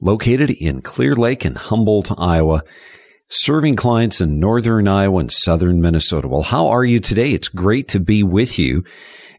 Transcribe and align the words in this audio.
located 0.00 0.50
in 0.50 0.82
Clear 0.82 1.14
Lake 1.14 1.44
and 1.44 1.56
Humboldt, 1.56 2.10
Iowa, 2.18 2.62
serving 3.28 3.76
clients 3.76 4.20
in 4.20 4.40
northern 4.40 4.88
Iowa 4.88 5.20
and 5.20 5.32
southern 5.32 5.80
Minnesota. 5.80 6.28
Well, 6.28 6.42
how 6.42 6.68
are 6.68 6.84
you 6.84 7.00
today? 7.00 7.32
It's 7.32 7.48
great 7.48 7.88
to 7.88 8.00
be 8.00 8.22
with 8.22 8.58
you. 8.58 8.84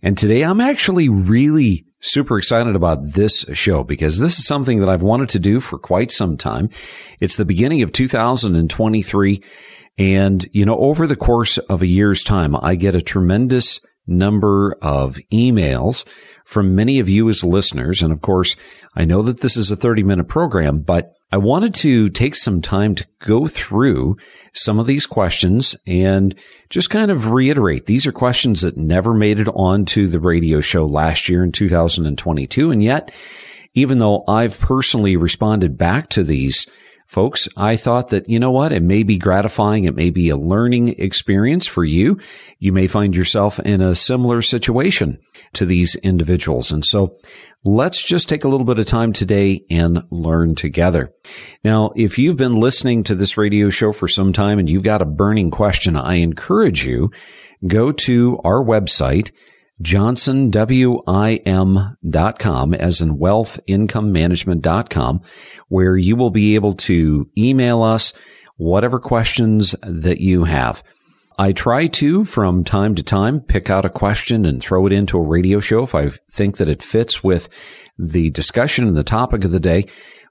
And 0.01 0.17
today 0.17 0.43
I'm 0.43 0.61
actually 0.61 1.09
really 1.09 1.85
super 2.01 2.37
excited 2.37 2.75
about 2.75 3.11
this 3.11 3.45
show 3.53 3.83
because 3.83 4.19
this 4.19 4.37
is 4.39 4.45
something 4.45 4.79
that 4.79 4.89
I've 4.89 5.01
wanted 5.01 5.29
to 5.29 5.39
do 5.39 5.59
for 5.59 5.77
quite 5.77 6.11
some 6.11 6.37
time. 6.37 6.69
It's 7.19 7.35
the 7.35 7.45
beginning 7.45 7.81
of 7.81 7.91
2023. 7.91 9.43
And, 9.97 10.47
you 10.53 10.65
know, 10.65 10.77
over 10.77 11.07
the 11.07 11.17
course 11.17 11.57
of 11.57 11.81
a 11.81 11.87
year's 11.87 12.23
time, 12.23 12.55
I 12.55 12.75
get 12.75 12.95
a 12.95 13.01
tremendous 13.01 13.81
number 14.07 14.77
of 14.81 15.19
emails 15.31 16.05
from 16.49 16.73
many 16.73 16.97
of 16.97 17.07
you 17.07 17.29
as 17.29 17.43
listeners. 17.43 18.01
And 18.01 18.11
of 18.11 18.21
course, 18.21 18.55
I 18.95 19.05
know 19.05 19.21
that 19.21 19.41
this 19.41 19.55
is 19.55 19.69
a 19.69 19.75
30 19.75 20.01
minute 20.01 20.27
program, 20.27 20.79
but 20.79 21.11
I 21.31 21.37
wanted 21.37 21.75
to 21.75 22.09
take 22.09 22.33
some 22.33 22.59
time 22.59 22.95
to 22.95 23.05
go 23.19 23.47
through 23.47 24.17
some 24.51 24.79
of 24.79 24.87
these 24.87 25.05
questions 25.05 25.75
and 25.85 26.33
just 26.71 26.89
kind 26.89 27.11
of 27.11 27.29
reiterate. 27.29 27.85
These 27.85 28.07
are 28.07 28.11
questions 28.11 28.61
that 28.61 28.77
never 28.77 29.13
made 29.13 29.39
it 29.39 29.47
onto 29.49 30.07
the 30.07 30.19
radio 30.19 30.59
show 30.59 30.87
last 30.87 31.29
year 31.29 31.43
in 31.43 31.51
2022. 31.51 32.71
And 32.71 32.83
yet, 32.83 33.15
even 33.75 33.99
though 33.99 34.23
I've 34.27 34.59
personally 34.59 35.15
responded 35.17 35.77
back 35.77 36.09
to 36.09 36.23
these 36.23 36.65
folks, 37.09 37.49
I 37.57 37.75
thought 37.75 38.09
that, 38.09 38.29
you 38.29 38.39
know 38.39 38.51
what? 38.51 38.71
It 38.71 38.83
may 38.83 39.01
be 39.01 39.17
gratifying. 39.17 39.85
It 39.85 39.95
may 39.95 40.11
be 40.11 40.29
a 40.29 40.37
learning 40.37 40.89
experience 40.99 41.65
for 41.65 41.83
you. 41.83 42.19
You 42.59 42.71
may 42.71 42.85
find 42.85 43.15
yourself 43.15 43.59
in 43.59 43.81
a 43.81 43.95
similar 43.95 44.43
situation 44.43 45.19
to 45.53 45.65
these 45.65 45.95
individuals. 45.95 46.71
And 46.71 46.85
so 46.85 47.15
let's 47.63 48.03
just 48.03 48.29
take 48.29 48.43
a 48.43 48.47
little 48.47 48.65
bit 48.65 48.77
of 48.77 48.85
time 48.85 49.11
today 49.11 49.61
and 49.71 50.03
learn 50.11 50.53
together. 50.53 51.11
Now, 51.63 51.91
if 51.95 52.19
you've 52.19 52.37
been 52.37 52.59
listening 52.59 53.03
to 53.05 53.15
this 53.15 53.37
radio 53.37 53.71
show 53.71 53.91
for 53.91 54.07
some 54.07 54.31
time 54.31 54.59
and 54.59 54.69
you've 54.69 54.83
got 54.83 55.01
a 55.01 55.05
burning 55.05 55.49
question, 55.49 55.97
I 55.97 56.15
encourage 56.15 56.85
you 56.85 57.09
go 57.65 57.91
to 57.91 58.39
our 58.43 58.63
website, 58.63 59.31
johnsonwim.com 59.81 62.73
as 62.73 63.01
in 63.01 63.17
wealthincomemanagement.com 63.17 65.21
where 65.69 65.97
you 65.97 66.15
will 66.15 66.29
be 66.29 66.53
able 66.55 66.73
to 66.73 67.29
email 67.37 67.81
us 67.81 68.13
whatever 68.57 68.99
questions 68.99 69.73
that 69.83 70.19
you 70.19 70.43
have. 70.43 70.83
I 71.37 71.53
try 71.53 71.87
to, 71.87 72.25
from 72.25 72.65
time 72.65 72.95
to 72.95 73.03
time, 73.03 73.39
pick 73.39 73.69
out 73.69 73.85
a 73.85 73.89
question 73.89 74.43
and 74.43 74.61
throw 74.61 74.85
it 74.85 74.91
into 74.91 75.17
a 75.17 75.25
radio 75.25 75.61
show 75.61 75.83
if 75.83 75.95
I 75.95 76.09
think 76.29 76.57
that 76.57 76.67
it 76.67 76.83
fits 76.83 77.23
with 77.23 77.47
the 77.97 78.29
discussion 78.31 78.85
and 78.85 78.97
the 78.97 79.05
topic 79.05 79.45
of 79.45 79.51
the 79.51 79.61
day. 79.61 79.85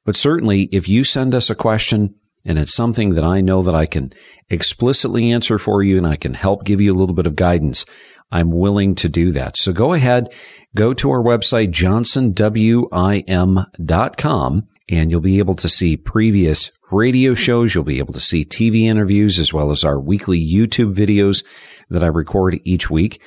But 0.04 0.16
certainly, 0.16 0.64
if 0.64 0.86
you 0.86 1.04
send 1.04 1.34
us 1.34 1.48
a 1.48 1.54
question 1.54 2.14
and 2.44 2.58
it's 2.58 2.74
something 2.74 3.14
that 3.14 3.24
I 3.24 3.40
know 3.40 3.62
that 3.62 3.74
I 3.74 3.86
can 3.86 4.12
explicitly 4.50 5.32
answer 5.32 5.58
for 5.58 5.82
you 5.82 5.96
and 5.96 6.06
I 6.06 6.16
can 6.16 6.34
help 6.34 6.64
give 6.64 6.80
you 6.80 6.92
a 6.92 6.98
little 6.98 7.14
bit 7.14 7.26
of 7.26 7.36
guidance, 7.36 7.84
I'm 8.30 8.50
willing 8.50 8.94
to 8.96 9.08
do 9.08 9.32
that. 9.32 9.56
So 9.56 9.72
go 9.72 9.94
ahead, 9.94 10.28
go 10.74 10.92
to 10.94 11.10
our 11.10 11.22
website, 11.22 11.70
johnsonwim.com, 11.70 14.66
and 14.90 15.10
you'll 15.10 15.20
be 15.20 15.38
able 15.38 15.54
to 15.54 15.68
see 15.68 15.96
previous 15.96 16.70
radio 16.90 17.34
shows. 17.34 17.74
You'll 17.74 17.84
be 17.84 17.98
able 17.98 18.14
to 18.14 18.20
see 18.20 18.44
TV 18.44 18.82
interviews 18.82 19.38
as 19.38 19.52
well 19.52 19.70
as 19.70 19.84
our 19.84 20.00
weekly 20.00 20.40
YouTube 20.40 20.94
videos 20.94 21.44
that 21.90 22.02
I 22.02 22.06
record 22.06 22.58
each 22.64 22.90
week. 22.90 23.20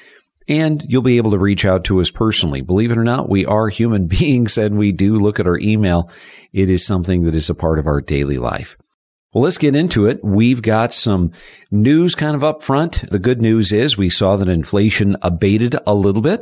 And 0.48 0.84
you'll 0.88 1.02
be 1.02 1.18
able 1.18 1.32
to 1.32 1.38
reach 1.38 1.66
out 1.66 1.84
to 1.86 2.02
us 2.02 2.12
personally. 2.12 2.62
Believe 2.62 2.92
it 2.92 2.98
or 2.98 3.04
not, 3.04 3.30
we 3.30 3.46
are 3.46 3.70
human 3.70 4.08
beings 4.08 4.58
and 4.58 4.78
we 4.78 4.92
do 4.92 5.16
look 5.16 5.40
at 5.40 5.48
our 5.48 5.58
email. 5.58 6.10
It 6.52 6.70
is 6.70 6.86
something 6.86 7.24
that 7.24 7.36
is 7.36 7.50
a 7.50 7.56
part 7.56 7.80
of 7.80 7.88
our 7.88 8.02
daily 8.02 8.38
life. 8.38 8.76
Well, 9.34 9.46
let's 9.46 9.58
get 9.58 9.76
into 9.76 10.08
it. 10.08 10.20
We've 10.24 10.62
got 10.62 10.92
some 10.92 11.32
news 11.72 12.16
kind 12.16 12.36
of 12.36 12.44
up 12.44 12.62
front. 12.62 13.10
The 13.10 13.20
good 13.20 13.42
news 13.42 13.72
is 13.72 13.98
we 13.98 14.10
saw 14.10 14.36
that 14.36 14.50
inflation 14.50 15.16
abated 15.22 15.78
a 15.88 15.94
little 15.94 16.22
bit. 16.22 16.42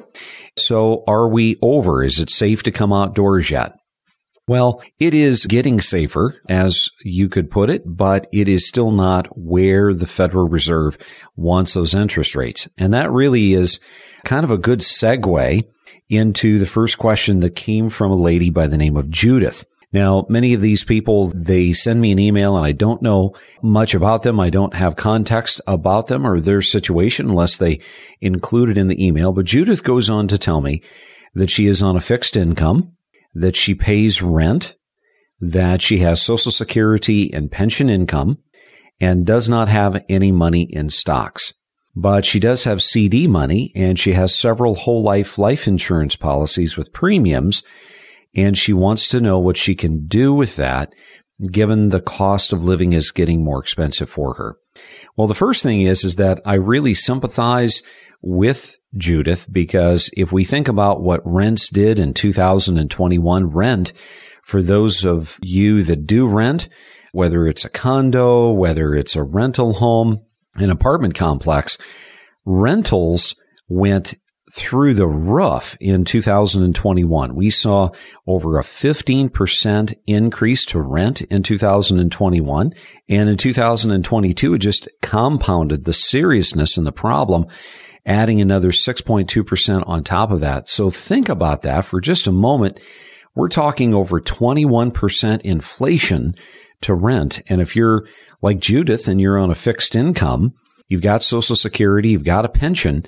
So 0.58 1.04
are 1.08 1.28
we 1.28 1.58
over? 1.62 2.04
Is 2.04 2.20
it 2.20 2.32
safe 2.32 2.64
to 2.64 2.72
come 2.72 2.92
outdoors 2.92 3.52
yet? 3.52 3.74
Well, 4.48 4.82
it 5.00 5.14
is 5.14 5.46
getting 5.46 5.80
safer, 5.80 6.42
as 6.50 6.90
you 7.04 7.30
could 7.30 7.52
put 7.52 7.70
it, 7.70 7.84
but 7.86 8.26
it 8.34 8.48
is 8.48 8.68
still 8.68 8.90
not 8.90 9.28
where 9.38 9.94
the 9.94 10.08
Federal 10.08 10.50
Reserve 10.50 10.98
wants 11.36 11.76
those 11.76 11.94
interest 11.94 12.34
rates. 12.34 12.68
And 12.76 12.92
that 12.96 13.12
really 13.12 13.54
is 13.54 13.80
kind 14.26 14.44
of 14.44 14.50
a 14.50 14.58
good 14.58 14.80
segue 14.80 15.64
into 16.10 16.58
the 16.58 16.66
first 16.66 16.98
question 16.98 17.42
that 17.42 17.56
came 17.56 17.90
from 17.90 18.12
a 18.12 18.16
lady 18.16 18.50
by 18.50 18.66
the 18.66 18.80
name 18.80 18.98
of 18.98 19.12
Judith. 19.12 19.66
Now, 19.92 20.28
many 20.30 20.54
of 20.54 20.62
these 20.62 20.84
people, 20.84 21.32
they 21.34 21.74
send 21.74 22.00
me 22.00 22.12
an 22.12 22.20
email 22.20 22.56
and 22.56 22.66
I 22.66 22.74
don't 22.74 23.02
know 23.02 23.34
much 23.64 23.96
about 23.96 24.22
them. 24.22 24.40
I 24.40 24.52
don't 24.52 24.76
have 24.76 24.96
context 24.96 25.62
about 25.66 26.08
them 26.08 26.28
or 26.28 26.40
their 26.40 26.62
situation 26.62 27.30
unless 27.30 27.58
they 27.58 27.80
include 28.22 28.70
it 28.70 28.78
in 28.78 28.88
the 28.88 29.04
email. 29.04 29.32
But 29.32 29.46
Judith 29.46 29.84
goes 29.84 30.10
on 30.10 30.28
to 30.28 30.38
tell 30.38 30.62
me 30.62 30.84
that 31.34 31.50
she 31.50 31.66
is 31.66 31.82
on 31.82 31.96
a 31.96 32.02
fixed 32.02 32.38
income, 32.38 32.96
that 33.34 33.56
she 33.56 33.74
pays 33.74 34.22
rent, 34.22 34.76
that 35.40 35.82
she 35.82 36.00
has 36.00 36.22
social 36.22 36.52
security 36.52 37.34
and 37.34 37.52
pension 37.52 37.90
income 37.90 38.38
and 39.02 39.26
does 39.26 39.50
not 39.50 39.70
have 39.70 40.04
any 40.08 40.32
money 40.32 40.64
in 40.64 40.90
stocks. 40.90 41.54
But 41.96 42.26
she 42.26 42.40
does 42.40 42.66
have 42.66 42.84
CD 42.84 43.26
money 43.26 43.72
and 43.76 43.98
she 43.98 44.14
has 44.14 44.38
several 44.38 44.76
whole 44.76 45.02
life 45.02 45.40
life 45.40 45.68
insurance 45.68 46.16
policies 46.16 46.78
with 46.78 46.94
premiums 46.94 47.64
and 48.36 48.58
she 48.58 48.74
wants 48.74 49.08
to 49.10 49.22
know 49.22 49.40
what 49.40 49.58
she 49.58 49.76
can 49.76 50.06
do 50.08 50.34
with 50.34 50.56
that 50.56 50.94
given 51.52 51.90
the 51.90 52.02
cost 52.02 52.52
of 52.52 52.64
living 52.64 52.94
is 52.94 53.12
getting 53.12 53.44
more 53.44 53.62
expensive 53.62 54.10
for 54.10 54.36
her. 54.36 54.58
Well, 55.16 55.28
the 55.28 55.34
first 55.34 55.64
thing 55.64 55.82
is, 55.82 56.04
is 56.04 56.18
that 56.18 56.42
I 56.46 56.56
really 56.56 56.94
sympathize 56.94 57.82
with 58.22 58.76
Judith 58.98 59.48
because 59.52 60.10
if 60.18 60.32
we 60.32 60.44
think 60.44 60.68
about 60.68 61.02
what 61.02 61.22
rents 61.24 61.70
did 61.70 62.00
in 62.00 62.14
2021, 62.14 63.50
rent 63.50 63.94
for 64.44 64.62
those 64.62 65.06
of 65.06 65.38
you 65.42 65.84
that 65.84 66.06
do 66.08 66.28
rent, 66.28 66.68
whether 67.12 67.48
it's 67.48 67.66
a 67.66 67.70
condo, 67.70 68.52
whether 68.52 68.94
it's 68.96 69.16
a 69.16 69.24
rental 69.24 69.74
home, 69.74 70.26
an 70.56 70.70
apartment 70.70 71.16
complex, 71.16 71.78
rentals 72.46 73.36
went 73.68 74.16
through 74.52 74.96
the 74.96 75.08
roof 75.08 75.78
in 75.80 76.04
2021. 76.04 77.36
We 77.36 77.50
saw 77.50 77.90
over 78.26 78.58
a 78.58 78.64
15% 78.64 79.98
increase 80.08 80.66
to 80.66 80.82
rent 80.82 81.22
in 81.22 81.44
2021. 81.44 82.74
And 83.08 83.30
in 83.30 83.38
2022, 83.38 84.54
it 84.54 84.60
just 84.60 84.88
compounded 85.02 85.86
the 85.86 85.94
seriousness 85.94 86.78
and 86.78 86.88
the 86.88 86.92
problem, 86.92 87.46
adding 88.06 88.42
another 88.42 88.72
6.2% 88.72 89.88
on 89.88 90.04
top 90.04 90.32
of 90.32 90.40
that. 90.40 90.68
So 90.68 90.90
think 90.90 91.30
about 91.30 91.62
that 91.62 91.86
for 91.86 92.02
just 92.02 92.26
a 92.26 92.32
moment. 92.32 92.80
We're 93.36 93.50
talking 93.50 93.94
over 93.94 94.20
21% 94.20 95.42
inflation 95.42 96.36
to 96.82 96.94
rent. 96.94 97.42
And 97.48 97.62
if 97.62 97.76
you're 97.76 98.08
like 98.42 98.60
Judith 98.60 99.08
and 99.08 99.22
you're 99.22 99.38
on 99.38 99.52
a 99.52 99.56
fixed 99.56 99.96
income, 99.96 100.54
you've 100.88 101.02
got 101.02 101.24
social 101.24 101.56
security, 101.56 102.10
you've 102.10 102.24
got 102.24 102.46
a 102.46 102.50
pension, 102.50 103.06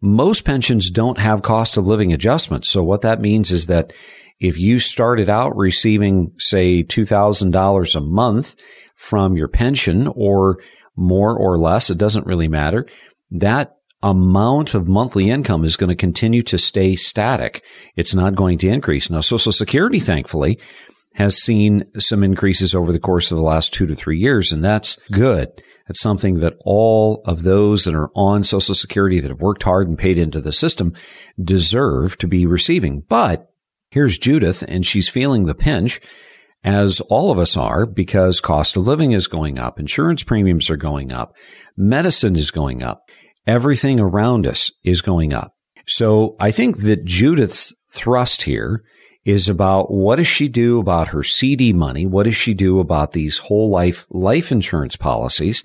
most 0.00 0.44
pensions 0.44 0.90
don't 0.90 1.18
have 1.18 1.42
cost 1.42 1.76
of 1.76 1.86
living 1.86 2.12
adjustments. 2.12 2.70
So 2.70 2.82
what 2.82 3.02
that 3.02 3.20
means 3.20 3.50
is 3.50 3.66
that 3.66 3.92
if 4.40 4.58
you 4.58 4.78
started 4.78 5.28
out 5.28 5.56
receiving, 5.56 6.32
say, 6.38 6.82
$2,000 6.82 7.94
a 7.94 8.00
month 8.00 8.56
from 8.96 9.36
your 9.36 9.48
pension 9.48 10.08
or 10.08 10.58
more 10.96 11.36
or 11.36 11.58
less, 11.58 11.90
it 11.90 11.98
doesn't 11.98 12.26
really 12.26 12.48
matter. 12.48 12.86
That 13.30 13.76
amount 14.02 14.72
of 14.72 14.88
monthly 14.88 15.28
income 15.28 15.64
is 15.64 15.76
going 15.76 15.90
to 15.90 15.96
continue 15.96 16.42
to 16.44 16.56
stay 16.56 16.96
static. 16.96 17.62
It's 17.96 18.14
not 18.14 18.34
going 18.34 18.56
to 18.58 18.68
increase. 18.68 19.10
Now, 19.10 19.20
Social 19.20 19.52
Security, 19.52 20.00
thankfully, 20.00 20.58
has 21.14 21.42
seen 21.42 21.84
some 21.98 22.22
increases 22.22 22.74
over 22.74 22.92
the 22.92 22.98
course 22.98 23.30
of 23.30 23.36
the 23.36 23.44
last 23.44 23.74
two 23.74 23.86
to 23.86 23.94
three 23.94 24.18
years, 24.18 24.52
and 24.52 24.64
that's 24.64 24.96
good. 25.12 25.62
It's 25.90 26.00
something 26.00 26.38
that 26.38 26.54
all 26.64 27.20
of 27.26 27.42
those 27.42 27.84
that 27.84 27.96
are 27.96 28.10
on 28.14 28.44
Social 28.44 28.76
Security 28.76 29.18
that 29.18 29.28
have 29.28 29.40
worked 29.40 29.64
hard 29.64 29.88
and 29.88 29.98
paid 29.98 30.18
into 30.18 30.40
the 30.40 30.52
system 30.52 30.94
deserve 31.42 32.16
to 32.18 32.28
be 32.28 32.46
receiving. 32.46 33.00
But 33.08 33.50
here's 33.90 34.16
Judith, 34.16 34.62
and 34.68 34.86
she's 34.86 35.08
feeling 35.08 35.44
the 35.46 35.54
pinch, 35.54 36.00
as 36.62 37.00
all 37.08 37.32
of 37.32 37.40
us 37.40 37.56
are, 37.56 37.86
because 37.86 38.38
cost 38.40 38.76
of 38.76 38.86
living 38.86 39.10
is 39.10 39.26
going 39.26 39.58
up, 39.58 39.80
insurance 39.80 40.22
premiums 40.22 40.70
are 40.70 40.76
going 40.76 41.10
up, 41.10 41.34
medicine 41.76 42.36
is 42.36 42.52
going 42.52 42.84
up, 42.84 43.02
everything 43.44 43.98
around 43.98 44.46
us 44.46 44.70
is 44.84 45.02
going 45.02 45.32
up. 45.32 45.54
So 45.88 46.36
I 46.38 46.52
think 46.52 46.82
that 46.82 47.04
Judith's 47.04 47.74
thrust 47.90 48.42
here 48.42 48.84
is 49.30 49.48
about 49.48 49.90
what 49.90 50.16
does 50.16 50.26
she 50.26 50.48
do 50.48 50.78
about 50.78 51.08
her 51.08 51.22
CD 51.22 51.72
money? 51.72 52.06
What 52.06 52.24
does 52.24 52.36
she 52.36 52.54
do 52.54 52.80
about 52.80 53.12
these 53.12 53.38
whole 53.38 53.70
life 53.70 54.06
life 54.10 54.52
insurance 54.52 54.96
policies 54.96 55.64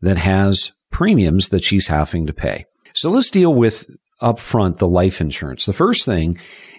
that 0.00 0.16
has 0.16 0.72
premiums 0.90 1.48
that 1.48 1.64
she's 1.64 1.88
having 1.88 2.26
to 2.26 2.32
pay? 2.32 2.66
So 2.94 3.10
let's 3.10 3.30
deal 3.30 3.54
with 3.54 3.86
upfront 4.20 4.78
the 4.78 4.88
life 4.88 5.20
insurance. 5.20 5.66
The 5.66 5.72
first 5.72 6.04
thing 6.04 6.38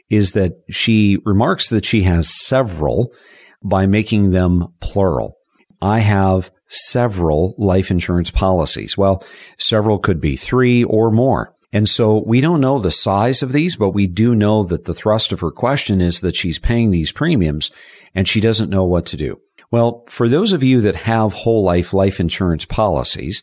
is 0.10 0.34
that 0.34 0.54
she 0.70 1.18
remarks 1.26 1.70
that 1.70 1.86
she 1.86 2.04
has 2.04 2.30
several 2.30 3.12
by 3.64 3.86
making 3.86 4.32
them 4.32 4.74
plural. 4.80 5.38
I 5.82 6.00
have 6.00 6.52
several 6.68 7.56
life 7.58 7.92
insurance 7.92 8.32
policies. 8.32 8.98
Well, 8.98 9.24
several 9.58 10.00
could 10.00 10.22
be 10.22 10.38
three 10.38 10.84
or 10.84 11.12
more. 11.12 11.54
And 11.74 11.90
so 11.90 12.24
we 12.24 12.40
don't 12.40 12.62
know 12.62 12.78
the 12.78 12.92
size 12.92 13.42
of 13.42 13.52
these, 13.52 13.76
but 13.76 13.90
we 13.90 14.06
do 14.06 14.36
know 14.36 14.64
that 14.64 14.86
the 14.86 14.94
thrust 14.94 15.32
of 15.32 15.40
her 15.40 15.50
question 15.50 16.00
is 16.00 16.20
that 16.20 16.36
she's 16.36 16.60
paying 16.60 16.92
these 16.92 17.12
premiums 17.12 17.72
and 18.14 18.28
she 18.28 18.40
doesn't 18.40 18.70
know 18.70 18.84
what 18.84 19.08
to 19.08 19.18
do. 19.18 19.42
Well, 19.72 20.04
for 20.08 20.30
those 20.30 20.54
of 20.54 20.62
you 20.62 20.82
that 20.82 20.96
have 20.96 21.34
whole 21.34 21.64
life 21.64 21.92
life 21.92 22.20
insurance 22.20 22.64
policies, 22.64 23.42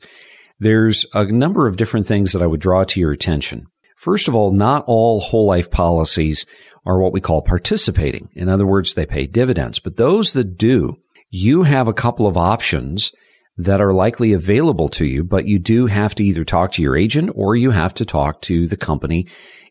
there's 0.60 1.04
a 1.12 1.24
number 1.24 1.66
of 1.66 1.76
different 1.76 2.06
things 2.06 2.32
that 2.32 2.40
I 2.40 2.46
would 2.46 2.60
draw 2.60 2.84
to 2.84 3.00
your 3.00 3.10
attention. 3.10 3.66
First 3.96 4.28
of 4.28 4.34
all, 4.34 4.52
not 4.52 4.84
all 4.86 5.20
whole 5.20 5.46
life 5.46 5.70
policies 5.70 6.46
are 6.86 7.00
what 7.00 7.12
we 7.12 7.20
call 7.20 7.42
participating. 7.42 8.30
In 8.34 8.48
other 8.48 8.64
words, 8.64 8.94
they 8.94 9.06
pay 9.06 9.26
dividends, 9.26 9.80
but 9.80 9.96
those 9.96 10.34
that 10.34 10.56
do, 10.56 10.96
you 11.30 11.64
have 11.64 11.88
a 11.88 11.92
couple 11.92 12.28
of 12.28 12.36
options 12.36 13.12
that 13.64 13.80
are 13.80 13.92
likely 13.92 14.32
available 14.32 14.88
to 14.88 15.04
you, 15.04 15.22
but 15.22 15.46
you 15.46 15.58
do 15.58 15.86
have 15.86 16.14
to 16.14 16.24
either 16.24 16.44
talk 16.44 16.72
to 16.72 16.82
your 16.82 16.96
agent 16.96 17.30
or 17.34 17.54
you 17.56 17.72
have 17.72 17.92
to 17.94 18.04
talk 18.04 18.40
to 18.42 18.66
the 18.66 18.76
company 18.76 19.26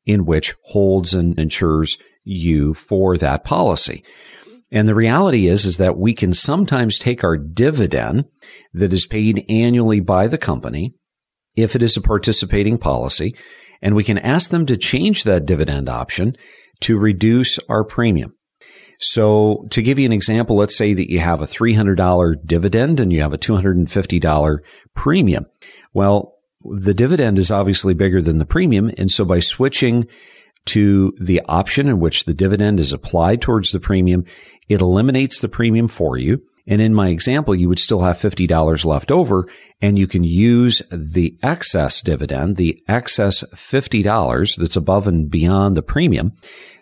in 0.05 0.25
which 0.25 0.55
holds 0.65 1.13
and 1.13 1.37
insures 1.39 1.97
you 2.23 2.73
for 2.73 3.17
that 3.17 3.43
policy. 3.43 4.03
And 4.71 4.87
the 4.87 4.95
reality 4.95 5.47
is, 5.47 5.65
is 5.65 5.77
that 5.77 5.97
we 5.97 6.13
can 6.13 6.33
sometimes 6.33 6.99
take 6.99 7.23
our 7.23 7.37
dividend 7.37 8.25
that 8.73 8.93
is 8.93 9.07
paid 9.07 9.43
annually 9.49 9.99
by 9.99 10.27
the 10.27 10.37
company, 10.37 10.93
if 11.55 11.75
it 11.75 11.81
is 11.81 11.97
a 11.97 12.01
participating 12.01 12.77
policy, 12.77 13.35
and 13.81 13.95
we 13.95 14.03
can 14.03 14.19
ask 14.19 14.51
them 14.51 14.65
to 14.67 14.77
change 14.77 15.23
that 15.23 15.45
dividend 15.45 15.89
option 15.89 16.35
to 16.81 16.97
reduce 16.97 17.57
our 17.67 17.83
premium. 17.83 18.35
So 18.99 19.65
to 19.71 19.81
give 19.81 19.97
you 19.97 20.05
an 20.05 20.13
example, 20.13 20.57
let's 20.57 20.77
say 20.77 20.93
that 20.93 21.09
you 21.09 21.19
have 21.19 21.41
a 21.41 21.45
$300 21.45 22.45
dividend 22.45 22.99
and 22.99 23.11
you 23.11 23.21
have 23.21 23.33
a 23.33 23.37
$250 23.37 24.59
premium. 24.93 25.45
Well, 25.93 26.35
the 26.63 26.93
dividend 26.93 27.39
is 27.39 27.49
obviously 27.49 27.93
bigger 27.93 28.21
than 28.21 28.37
the 28.37 28.45
premium. 28.45 28.91
And 28.97 29.09
so 29.09 29.23
by 29.23 29.39
switching 29.39 30.07
to 30.65 31.13
the 31.19 31.41
option 31.47 31.87
in 31.87 31.99
which 31.99 32.25
the 32.25 32.33
dividend 32.33 32.79
is 32.79 32.91
applied 32.91 33.41
towards 33.41 33.71
the 33.71 33.79
premium, 33.79 34.25
it 34.67 34.81
eliminates 34.81 35.39
the 35.39 35.47
premium 35.47 35.87
for 35.87 36.17
you. 36.17 36.43
And 36.67 36.81
in 36.81 36.93
my 36.93 37.07
example, 37.07 37.55
you 37.55 37.67
would 37.69 37.79
still 37.79 38.01
have 38.01 38.17
$50 38.17 38.85
left 38.85 39.11
over 39.11 39.47
and 39.81 39.97
you 39.97 40.05
can 40.05 40.23
use 40.23 40.81
the 40.91 41.35
excess 41.41 42.01
dividend, 42.01 42.57
the 42.57 42.83
excess 42.87 43.43
$50 43.55 44.57
that's 44.57 44.75
above 44.75 45.07
and 45.07 45.31
beyond 45.31 45.75
the 45.75 45.81
premium 45.81 46.33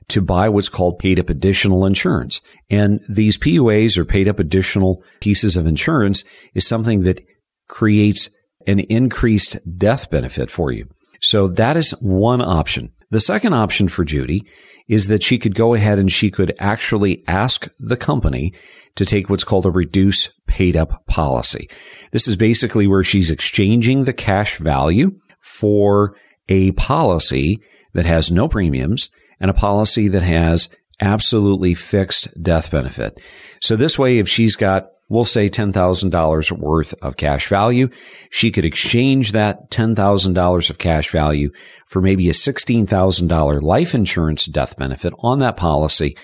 to 0.10 0.22
buy 0.22 0.48
what's 0.50 0.70
called 0.70 1.00
paid 1.00 1.20
up 1.20 1.30
additional 1.30 1.86
insurance. 1.86 2.42
And 2.70 3.02
these 3.10 3.38
PUAs 3.38 3.98
or 3.98 4.06
paid 4.06 4.28
up 4.28 4.40
additional 4.40 5.04
pieces 5.20 5.58
of 5.58 5.68
insurance 5.68 6.24
is 6.54 6.66
something 6.66 7.02
that 7.02 7.24
creates 7.68 8.30
an 8.66 8.80
increased 8.80 9.58
death 9.78 10.10
benefit 10.10 10.50
for 10.50 10.72
you. 10.72 10.88
So 11.22 11.48
that 11.48 11.78
is 11.78 11.92
one 12.00 12.42
option. 12.42 12.94
The 13.10 13.20
second 13.20 13.54
option 13.54 13.88
for 13.88 14.04
Judy 14.04 14.46
is 14.88 15.08
that 15.08 15.24
she 15.24 15.38
could 15.38 15.56
go 15.56 15.74
ahead 15.74 16.00
and 16.00 16.12
she 16.12 16.30
could 16.30 16.54
actually 16.60 17.24
ask 17.28 17.68
the 17.80 17.98
company 17.98 18.54
to 18.96 19.06
take 19.06 19.30
what's 19.30 19.44
called 19.44 19.66
a 19.66 19.72
reduce 19.72 20.30
paid 20.48 20.76
up 20.76 21.06
policy. 21.08 21.70
This 22.12 22.28
is 22.28 22.36
basically 22.36 22.88
where 22.88 23.04
she's 23.04 23.32
exchanging 23.32 24.04
the 24.04 24.14
cash 24.14 24.58
value 24.58 25.20
for 25.40 26.16
a 26.50 26.72
policy 26.74 27.60
that 27.94 28.06
has 28.06 28.32
no 28.32 28.48
premiums 28.48 29.10
and 29.40 29.50
a 29.50 29.54
policy 29.54 30.08
that 30.08 30.24
has 30.24 30.70
absolutely 31.00 31.74
fixed 31.74 32.28
death 32.42 32.72
benefit. 32.72 33.20
So 33.62 33.76
this 33.76 34.00
way, 34.00 34.20
if 34.20 34.28
she's 34.28 34.56
got 34.56 34.88
we'll 35.10 35.26
say 35.26 35.50
$10,000 35.50 36.52
worth 36.52 36.94
of 37.02 37.18
cash 37.18 37.48
value. 37.48 37.90
She 38.30 38.52
could 38.52 38.66
exchange 38.66 39.32
that 39.32 39.70
$10,000 39.72 40.70
of 40.70 40.78
cash 40.78 41.10
value 41.10 41.52
for 41.88 42.02
maybe 42.02 42.30
a 42.30 42.34
$16,000 42.34 43.62
life 43.62 43.96
insurance 43.96 44.46
death 44.46 44.76
benefit 44.78 45.14
on 45.20 45.40
that 45.40 45.58
policy. 45.58 46.18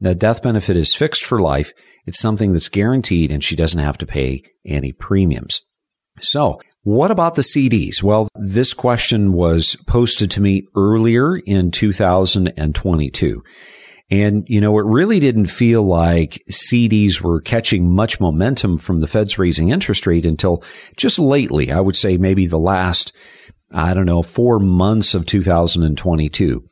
The 0.00 0.14
death 0.14 0.42
benefit 0.42 0.76
is 0.76 0.94
fixed 0.94 1.24
for 1.24 1.40
life. 1.40 1.72
It's 2.06 2.18
something 2.18 2.52
that's 2.52 2.68
guaranteed 2.68 3.30
and 3.30 3.44
she 3.44 3.56
doesn't 3.56 3.78
have 3.78 3.98
to 3.98 4.06
pay 4.06 4.42
any 4.64 4.92
premiums. 4.92 5.60
So 6.20 6.60
what 6.82 7.10
about 7.10 7.34
the 7.34 7.42
CDs? 7.42 8.02
Well, 8.02 8.28
this 8.34 8.72
question 8.72 9.32
was 9.32 9.76
posted 9.86 10.30
to 10.32 10.40
me 10.40 10.66
earlier 10.74 11.36
in 11.36 11.70
2022. 11.70 13.42
And, 14.12 14.44
you 14.48 14.60
know, 14.60 14.76
it 14.78 14.86
really 14.86 15.20
didn't 15.20 15.46
feel 15.46 15.84
like 15.84 16.42
CDs 16.50 17.20
were 17.20 17.40
catching 17.40 17.94
much 17.94 18.18
momentum 18.18 18.76
from 18.76 19.00
the 19.00 19.06
Fed's 19.06 19.38
raising 19.38 19.68
interest 19.68 20.06
rate 20.06 20.26
until 20.26 20.64
just 20.96 21.18
lately. 21.18 21.70
I 21.70 21.80
would 21.80 21.96
say 21.96 22.16
maybe 22.16 22.46
the 22.46 22.58
last, 22.58 23.12
I 23.72 23.94
don't 23.94 24.06
know, 24.06 24.22
four 24.22 24.58
months 24.58 25.14
of 25.14 25.26
2022. 25.26 26.64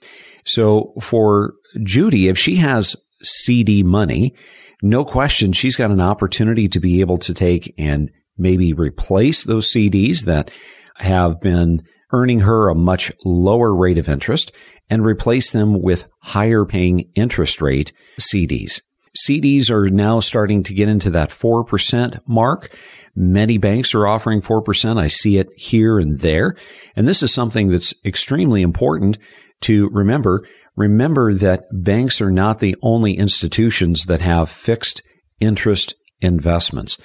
So 0.44 0.94
for 1.00 1.54
Judy, 1.84 2.28
if 2.28 2.38
she 2.38 2.56
has 2.56 2.96
CD 3.22 3.84
money, 3.84 4.34
no 4.82 5.04
question, 5.04 5.52
she's 5.52 5.76
got 5.76 5.90
an 5.90 6.00
opportunity 6.00 6.68
to 6.68 6.80
be 6.80 7.00
able 7.00 7.18
to 7.18 7.34
take 7.34 7.72
and 7.78 8.10
maybe 8.38 8.72
replace 8.72 9.44
those 9.44 9.70
CDs 9.72 10.24
that 10.24 10.50
have 10.96 11.40
been 11.40 11.82
earning 12.12 12.40
her 12.40 12.68
a 12.68 12.74
much 12.74 13.12
lower 13.24 13.74
rate 13.74 13.98
of 13.98 14.08
interest 14.08 14.52
and 14.88 15.04
replace 15.04 15.50
them 15.50 15.82
with 15.82 16.06
higher 16.20 16.64
paying 16.64 17.10
interest 17.14 17.60
rate 17.60 17.92
CDs. 18.18 18.80
CDs 19.16 19.70
are 19.70 19.88
now 19.90 20.20
starting 20.20 20.62
to 20.62 20.74
get 20.74 20.88
into 20.88 21.10
that 21.10 21.30
4% 21.30 22.20
mark. 22.26 22.74
Many 23.14 23.58
banks 23.58 23.94
are 23.94 24.06
offering 24.06 24.40
4%. 24.40 24.98
I 24.98 25.08
see 25.08 25.38
it 25.38 25.48
here 25.56 25.98
and 25.98 26.20
there. 26.20 26.56
And 26.94 27.06
this 27.08 27.22
is 27.22 27.32
something 27.32 27.68
that's 27.68 27.94
extremely 28.04 28.62
important 28.62 29.18
to 29.62 29.88
remember. 29.90 30.46
Remember 30.76 31.34
that 31.34 31.64
banks 31.72 32.20
are 32.20 32.30
not 32.30 32.60
the 32.60 32.76
only 32.80 33.14
institutions 33.14 34.06
that 34.06 34.20
have 34.20 34.48
fixed 34.48 35.02
interest 35.40 35.94
investments. 36.20 36.96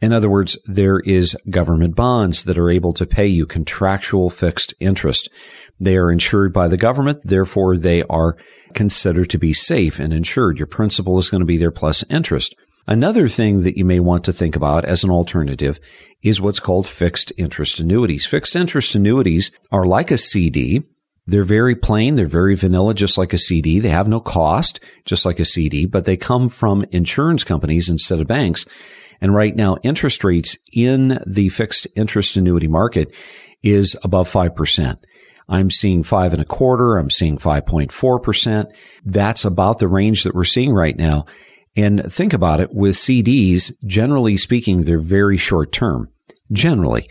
In 0.00 0.12
other 0.12 0.30
words, 0.30 0.56
there 0.64 1.00
is 1.00 1.36
government 1.50 1.94
bonds 1.94 2.44
that 2.44 2.56
are 2.56 2.70
able 2.70 2.94
to 2.94 3.06
pay 3.06 3.26
you 3.26 3.46
contractual 3.46 4.30
fixed 4.30 4.72
interest. 4.80 5.28
They 5.78 5.96
are 5.96 6.10
insured 6.10 6.52
by 6.52 6.68
the 6.68 6.78
government, 6.78 7.20
therefore 7.24 7.76
they 7.76 8.02
are 8.04 8.36
considered 8.72 9.28
to 9.30 9.38
be 9.38 9.52
safe 9.52 9.98
and 9.98 10.12
insured. 10.12 10.58
Your 10.58 10.66
principal 10.66 11.18
is 11.18 11.28
going 11.28 11.40
to 11.40 11.46
be 11.46 11.58
there 11.58 11.70
plus 11.70 12.02
interest. 12.08 12.54
Another 12.86 13.28
thing 13.28 13.60
that 13.62 13.76
you 13.76 13.84
may 13.84 14.00
want 14.00 14.24
to 14.24 14.32
think 14.32 14.56
about 14.56 14.84
as 14.84 15.04
an 15.04 15.10
alternative 15.10 15.78
is 16.22 16.40
what's 16.40 16.60
called 16.60 16.86
fixed 16.86 17.32
interest 17.36 17.78
annuities. 17.78 18.26
Fixed 18.26 18.56
interest 18.56 18.94
annuities 18.94 19.50
are 19.70 19.84
like 19.84 20.10
a 20.10 20.16
CD. 20.16 20.82
They're 21.26 21.44
very 21.44 21.76
plain. 21.76 22.16
They're 22.16 22.26
very 22.26 22.56
vanilla, 22.56 22.94
just 22.94 23.16
like 23.16 23.32
a 23.32 23.38
CD. 23.38 23.78
They 23.78 23.90
have 23.90 24.08
no 24.08 24.18
cost, 24.18 24.80
just 25.04 25.24
like 25.24 25.38
a 25.38 25.44
CD, 25.44 25.86
but 25.86 26.04
they 26.04 26.16
come 26.16 26.48
from 26.48 26.84
insurance 26.90 27.44
companies 27.44 27.88
instead 27.88 28.20
of 28.20 28.26
banks. 28.26 28.66
And 29.20 29.34
right 29.34 29.54
now, 29.54 29.76
interest 29.82 30.24
rates 30.24 30.56
in 30.72 31.22
the 31.26 31.48
fixed 31.50 31.86
interest 31.94 32.36
annuity 32.36 32.68
market 32.68 33.14
is 33.62 33.96
above 34.02 34.30
5%. 34.30 34.98
I'm 35.48 35.68
seeing 35.68 36.02
five 36.02 36.32
and 36.32 36.40
a 36.40 36.46
quarter. 36.46 36.96
I'm 36.96 37.10
seeing 37.10 37.36
5.4%. 37.36 38.72
That's 39.04 39.44
about 39.44 39.78
the 39.78 39.88
range 39.88 40.22
that 40.22 40.34
we're 40.34 40.44
seeing 40.44 40.72
right 40.72 40.96
now. 40.96 41.26
And 41.76 42.10
think 42.12 42.32
about 42.32 42.60
it 42.60 42.72
with 42.72 42.94
CDs, 42.94 43.72
generally 43.84 44.36
speaking, 44.36 44.82
they're 44.82 44.98
very 44.98 45.36
short 45.36 45.72
term, 45.72 46.08
generally. 46.52 47.08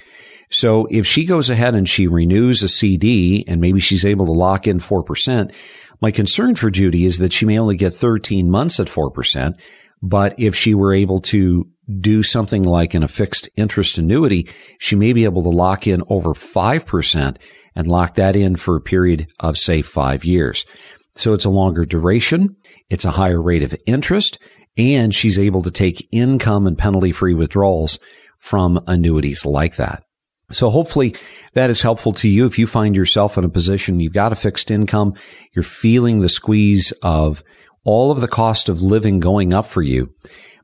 So 0.52 0.88
if 0.90 1.06
she 1.06 1.26
goes 1.26 1.50
ahead 1.50 1.76
and 1.76 1.88
she 1.88 2.08
renews 2.08 2.64
a 2.64 2.70
CD 2.70 3.44
and 3.48 3.62
maybe 3.62 3.80
she's 3.80 4.06
able 4.06 4.26
to 4.26 4.32
lock 4.32 4.68
in 4.68 4.80
4%, 4.80 5.54
my 6.02 6.12
concern 6.12 6.56
for 6.56 6.72
Judy 6.72 7.06
is 7.06 7.20
that 7.20 7.34
she 7.34 7.46
may 7.46 7.60
only 7.60 7.76
get 7.76 7.94
13 7.94 8.50
months 8.50 8.80
at 8.80 8.88
4%. 8.88 9.60
But 10.02 10.40
if 10.40 10.56
she 10.56 10.74
were 10.74 10.94
able 10.94 11.20
to 11.22 11.68
do 12.00 12.22
something 12.24 12.64
like 12.64 12.94
in 12.94 13.04
a 13.04 13.08
fixed 13.08 13.50
interest 13.56 13.98
annuity, 13.98 14.48
she 14.80 14.96
may 14.96 15.14
be 15.14 15.24
able 15.24 15.44
to 15.44 15.50
lock 15.50 15.88
in 15.88 16.04
over 16.10 16.34
5% 16.34 17.38
and 17.76 17.88
lock 17.88 18.16
that 18.16 18.36
in 18.36 18.56
for 18.56 18.76
a 18.76 18.82
period 18.82 19.28
of 19.40 19.58
say 19.58 19.82
five 19.82 20.26
years. 20.26 20.66
So 21.14 21.34
it's 21.34 21.46
a 21.46 21.50
longer 21.50 21.86
duration. 21.86 22.56
It's 22.90 23.06
a 23.06 23.12
higher 23.12 23.42
rate 23.42 23.64
of 23.64 23.76
interest 23.86 24.38
and 24.78 25.14
she's 25.14 25.38
able 25.38 25.62
to 25.64 25.72
take 25.72 26.08
income 26.12 26.66
and 26.66 26.78
penalty 26.78 27.12
free 27.12 27.34
withdrawals 27.34 28.00
from 28.40 28.80
annuities 28.88 29.46
like 29.46 29.76
that. 29.76 30.04
So 30.52 30.70
hopefully 30.70 31.16
that 31.54 31.70
is 31.70 31.82
helpful 31.82 32.14
to 32.14 32.28
you. 32.28 32.46
If 32.46 32.58
you 32.58 32.66
find 32.66 32.96
yourself 32.96 33.38
in 33.38 33.44
a 33.44 33.50
position, 33.50 34.00
you've 34.00 34.14
got 34.14 34.32
a 34.32 34.38
fixed 34.38 34.72
income, 34.72 35.14
you're 35.54 35.64
feeling 35.64 36.22
the 36.22 36.30
squeeze 36.30 36.92
of 37.04 37.44
all 37.84 38.12
of 38.12 38.22
the 38.22 38.28
cost 38.28 38.70
of 38.70 38.82
living 38.82 39.20
going 39.20 39.54
up 39.54 39.66
for 39.66 39.82
you, 39.82 40.14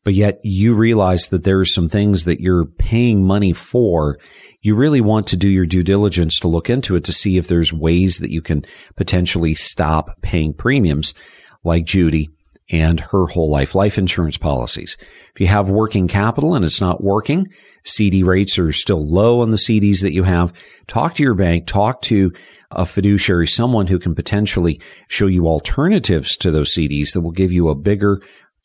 but 0.05 0.13
yet 0.13 0.39
you 0.43 0.75
realize 0.75 1.27
that 1.29 1.43
there 1.43 1.59
are 1.59 1.65
some 1.65 1.89
things 1.89 2.23
that 2.23 2.39
you're 2.39 2.65
paying 2.65 3.25
money 3.25 3.51
for. 3.51 4.17
You 4.61 4.75
really 4.75 5.01
want 5.01 5.27
to 5.27 5.35
do 5.35 5.49
your 5.49 5.65
due 5.65 5.83
diligence 5.83 6.39
to 6.39 6.47
look 6.47 6.69
into 6.69 6.95
it 6.95 7.03
to 7.05 7.11
see 7.11 7.37
if 7.37 7.47
there's 7.47 7.73
ways 7.73 8.19
that 8.19 8.31
you 8.31 8.41
can 8.41 8.63
potentially 8.95 9.55
stop 9.55 10.21
paying 10.21 10.53
premiums 10.53 11.15
like 11.63 11.85
Judy 11.85 12.29
and 12.69 12.99
her 12.99 13.27
whole 13.27 13.49
life 13.49 13.75
life 13.75 13.97
insurance 13.97 14.37
policies. 14.37 14.97
If 15.33 15.41
you 15.41 15.47
have 15.47 15.69
working 15.69 16.07
capital 16.07 16.55
and 16.55 16.63
it's 16.63 16.81
not 16.81 17.03
working, 17.03 17.47
CD 17.83 18.23
rates 18.23 18.57
are 18.57 18.71
still 18.71 19.05
low 19.07 19.41
on 19.41 19.51
the 19.51 19.57
CDs 19.57 20.01
that 20.01 20.13
you 20.13 20.23
have, 20.23 20.53
talk 20.87 21.15
to 21.15 21.23
your 21.23 21.35
bank, 21.35 21.67
talk 21.67 22.01
to 22.03 22.31
a 22.71 22.85
fiduciary, 22.85 23.47
someone 23.47 23.87
who 23.87 23.99
can 23.99 24.15
potentially 24.15 24.79
show 25.07 25.27
you 25.27 25.47
alternatives 25.47 26.35
to 26.37 26.51
those 26.51 26.73
CDs 26.75 27.13
that 27.13 27.21
will 27.21 27.31
give 27.31 27.51
you 27.51 27.69
a 27.69 27.75
bigger 27.75 28.19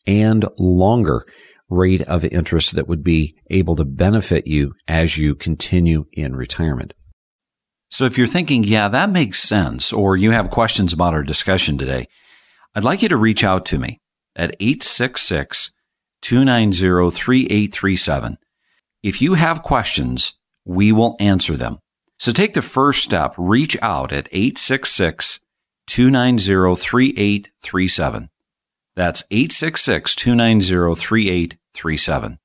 and 0.05 0.45
longer 0.57 1.25
rate 1.69 2.01
of 2.01 2.25
interest 2.25 2.75
that 2.75 2.87
would 2.87 3.03
be 3.03 3.35
able 3.49 3.75
to 3.75 3.85
benefit 3.85 4.45
you 4.45 4.73
as 4.87 5.17
you 5.17 5.33
continue 5.33 6.05
in 6.11 6.35
retirement. 6.35 6.93
So 7.89 8.05
if 8.05 8.17
you're 8.17 8.27
thinking, 8.27 8.63
yeah, 8.63 8.87
that 8.87 9.09
makes 9.09 9.41
sense, 9.41 9.91
or 9.91 10.15
you 10.15 10.31
have 10.31 10.49
questions 10.49 10.93
about 10.93 11.13
our 11.13 11.23
discussion 11.23 11.77
today, 11.77 12.07
I'd 12.73 12.83
like 12.83 13.01
you 13.01 13.09
to 13.09 13.17
reach 13.17 13.43
out 13.43 13.65
to 13.67 13.77
me 13.77 13.99
at 14.35 14.55
866 14.59 15.71
290 16.21 17.11
3837. 17.11 18.37
If 19.03 19.21
you 19.21 19.33
have 19.33 19.63
questions, 19.63 20.37
we 20.63 20.91
will 20.91 21.15
answer 21.19 21.57
them. 21.57 21.79
So 22.17 22.31
take 22.31 22.53
the 22.53 22.61
first 22.61 23.03
step, 23.03 23.33
reach 23.37 23.77
out 23.81 24.13
at 24.13 24.29
866 24.31 25.39
290 25.87 26.75
3837. 26.75 28.29
That's 29.01 29.23
866 29.31 30.13
290 30.13 30.93
3837. 30.93 32.37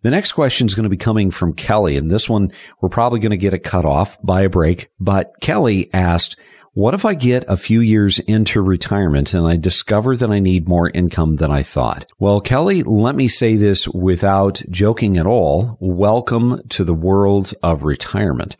The 0.00 0.10
next 0.10 0.32
question 0.32 0.66
is 0.66 0.74
going 0.74 0.84
to 0.84 0.88
be 0.88 0.96
coming 0.96 1.30
from 1.30 1.52
Kelly, 1.52 1.98
and 1.98 2.10
this 2.10 2.30
one 2.30 2.50
we're 2.80 2.88
probably 2.88 3.20
going 3.20 3.32
to 3.32 3.36
get 3.36 3.52
it 3.52 3.58
cut 3.58 3.84
off 3.84 4.16
by 4.22 4.40
a 4.40 4.48
break. 4.48 4.88
But 4.98 5.34
Kelly 5.42 5.90
asked, 5.92 6.38
what 6.72 6.94
if 6.94 7.04
I 7.04 7.12
get 7.12 7.44
a 7.46 7.58
few 7.58 7.80
years 7.80 8.20
into 8.20 8.62
retirement 8.62 9.34
and 9.34 9.46
I 9.46 9.56
discover 9.56 10.16
that 10.16 10.30
I 10.30 10.38
need 10.38 10.66
more 10.66 10.88
income 10.88 11.36
than 11.36 11.50
I 11.50 11.62
thought? 11.62 12.06
Well, 12.18 12.40
Kelly, 12.40 12.82
let 12.82 13.14
me 13.14 13.28
say 13.28 13.56
this 13.56 13.86
without 13.86 14.62
joking 14.70 15.18
at 15.18 15.26
all. 15.26 15.76
Welcome 15.78 16.62
to 16.70 16.84
the 16.84 16.94
world 16.94 17.52
of 17.62 17.82
retirement. 17.82 18.56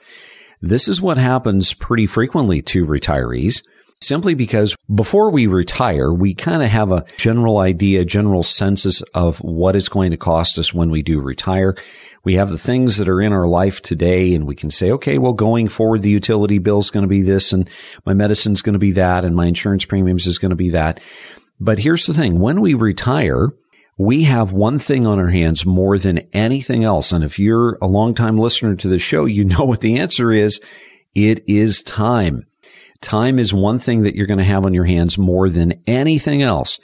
This 0.60 0.86
is 0.86 1.00
what 1.00 1.16
happens 1.16 1.72
pretty 1.72 2.06
frequently 2.06 2.60
to 2.60 2.84
retirees 2.84 3.62
simply 4.02 4.34
because 4.34 4.74
before 4.92 5.30
we 5.30 5.46
retire, 5.46 6.12
we 6.12 6.34
kind 6.34 6.62
of 6.62 6.68
have 6.68 6.92
a 6.92 7.04
general 7.16 7.58
idea, 7.58 8.04
general 8.04 8.42
census 8.42 9.00
of 9.14 9.38
what 9.38 9.76
it's 9.76 9.88
going 9.88 10.10
to 10.10 10.16
cost 10.16 10.58
us 10.58 10.72
when 10.72 10.90
we 10.90 11.02
do 11.02 11.20
retire. 11.20 11.76
We 12.24 12.34
have 12.34 12.50
the 12.50 12.58
things 12.58 12.96
that 12.98 13.08
are 13.08 13.20
in 13.20 13.32
our 13.32 13.46
life 13.46 13.80
today 13.82 14.34
and 14.34 14.46
we 14.46 14.54
can 14.54 14.70
say, 14.70 14.90
okay, 14.92 15.18
well, 15.18 15.32
going 15.32 15.68
forward, 15.68 16.02
the 16.02 16.10
utility 16.10 16.58
bill 16.58 16.78
is 16.78 16.90
going 16.90 17.02
to 17.02 17.08
be 17.08 17.22
this 17.22 17.52
and 17.52 17.68
my 18.04 18.14
medicine 18.14 18.52
is 18.52 18.62
going 18.62 18.74
to 18.74 18.78
be 18.78 18.92
that 18.92 19.24
and 19.24 19.36
my 19.36 19.46
insurance 19.46 19.84
premiums 19.84 20.26
is 20.26 20.38
going 20.38 20.50
to 20.50 20.56
be 20.56 20.70
that. 20.70 21.00
But 21.60 21.80
here's 21.80 22.06
the 22.06 22.14
thing. 22.14 22.38
When 22.38 22.60
we 22.60 22.74
retire, 22.74 23.48
we 23.98 24.24
have 24.24 24.52
one 24.52 24.78
thing 24.78 25.06
on 25.06 25.18
our 25.18 25.28
hands 25.28 25.66
more 25.66 25.98
than 25.98 26.28
anything 26.32 26.84
else. 26.84 27.10
And 27.12 27.24
if 27.24 27.38
you're 27.38 27.76
a 27.82 27.86
longtime 27.86 28.38
listener 28.38 28.76
to 28.76 28.88
the 28.88 28.98
show, 28.98 29.24
you 29.24 29.44
know 29.44 29.64
what 29.64 29.80
the 29.80 29.98
answer 29.98 30.30
is. 30.30 30.60
It 31.14 31.42
is 31.48 31.82
time. 31.82 32.46
Time 33.00 33.38
is 33.38 33.54
one 33.54 33.78
thing 33.78 34.02
that 34.02 34.16
you're 34.16 34.26
going 34.26 34.38
to 34.38 34.44
have 34.44 34.64
on 34.64 34.74
your 34.74 34.84
hands 34.84 35.16
more 35.16 35.48
than 35.48 35.80
anything 35.86 36.42
else. 36.42 36.80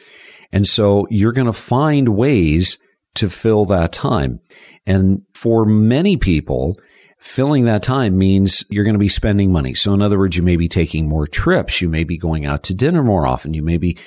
And 0.53 0.67
so 0.67 1.07
you're 1.11 1.33
going 1.33 1.47
to 1.47 1.53
find 1.53 2.11
ways 2.11 2.79
to 3.17 3.29
fill 3.29 3.65
that 3.67 3.93
time. 3.93 4.41
And 4.87 5.23
for 5.35 5.65
many 5.65 6.17
people, 6.17 6.79
filling 7.19 7.65
that 7.65 7.83
time 7.83 8.17
means 8.17 8.65
you're 8.69 8.85
going 8.85 8.95
to 8.95 8.99
be 8.99 9.09
spending 9.09 9.51
money. 9.51 9.75
So 9.75 9.95
in 9.95 10.03
other 10.03 10.19
words, 10.19 10.37
you 10.37 10.43
may 10.43 10.57
be 10.57 10.69
taking 10.69 11.09
more 11.09 11.27
trips. 11.27 11.81
You 11.81 11.89
may 11.89 12.05
be 12.05 12.19
going 12.19 12.47
out 12.47 12.63
to 12.65 12.75
dinner 12.75 13.03
more 13.03 13.27
often. 13.27 13.55
You 13.55 13.63
may 13.63 13.79
be 13.79 13.99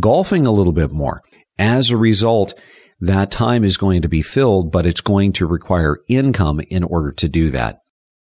golfing 0.00 0.46
a 0.46 0.52
little 0.52 0.72
bit 0.72 0.92
more. 0.92 1.22
As 1.58 1.90
a 1.90 1.96
result, 1.96 2.52
that 3.00 3.30
time 3.30 3.64
is 3.64 3.76
going 3.76 4.02
to 4.02 4.08
be 4.08 4.22
filled, 4.22 4.72
but 4.72 4.86
it's 4.86 5.00
going 5.00 5.32
to 5.34 5.46
require 5.46 5.98
income 6.08 6.60
in 6.68 6.82
order 6.82 7.12
to 7.12 7.28
do 7.28 7.50
that. 7.50 7.80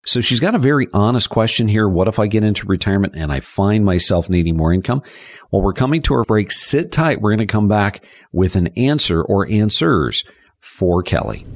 So 0.04 0.20
she's 0.20 0.40
got 0.40 0.54
a 0.54 0.58
very 0.58 0.88
honest 0.92 1.30
question 1.30 1.68
here. 1.68 1.88
What 1.88 2.08
if 2.08 2.18
I 2.18 2.26
get 2.26 2.44
into 2.44 2.66
retirement 2.66 3.14
and 3.16 3.32
I 3.32 3.40
find 3.40 3.84
myself 3.84 4.28
needing 4.28 4.56
more 4.56 4.72
income? 4.72 5.02
Well, 5.50 5.62
we're 5.62 5.72
coming 5.72 6.02
to 6.02 6.14
our 6.14 6.24
break. 6.24 6.52
Sit 6.52 6.92
tight. 6.92 7.20
We're 7.20 7.30
going 7.30 7.46
to 7.46 7.46
come 7.46 7.68
back 7.68 8.04
with 8.32 8.56
an 8.56 8.68
answer 8.76 9.22
or 9.22 9.48
answers 9.48 10.24
for 10.60 11.02
Kelly. 11.02 11.46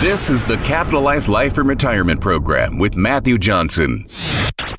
This 0.00 0.28
is 0.28 0.44
the 0.44 0.56
Capitalized 0.58 1.28
Life 1.28 1.58
and 1.58 1.68
Retirement 1.68 2.20
Program 2.20 2.78
with 2.78 2.96
Matthew 2.96 3.38
Johnson. 3.38 4.06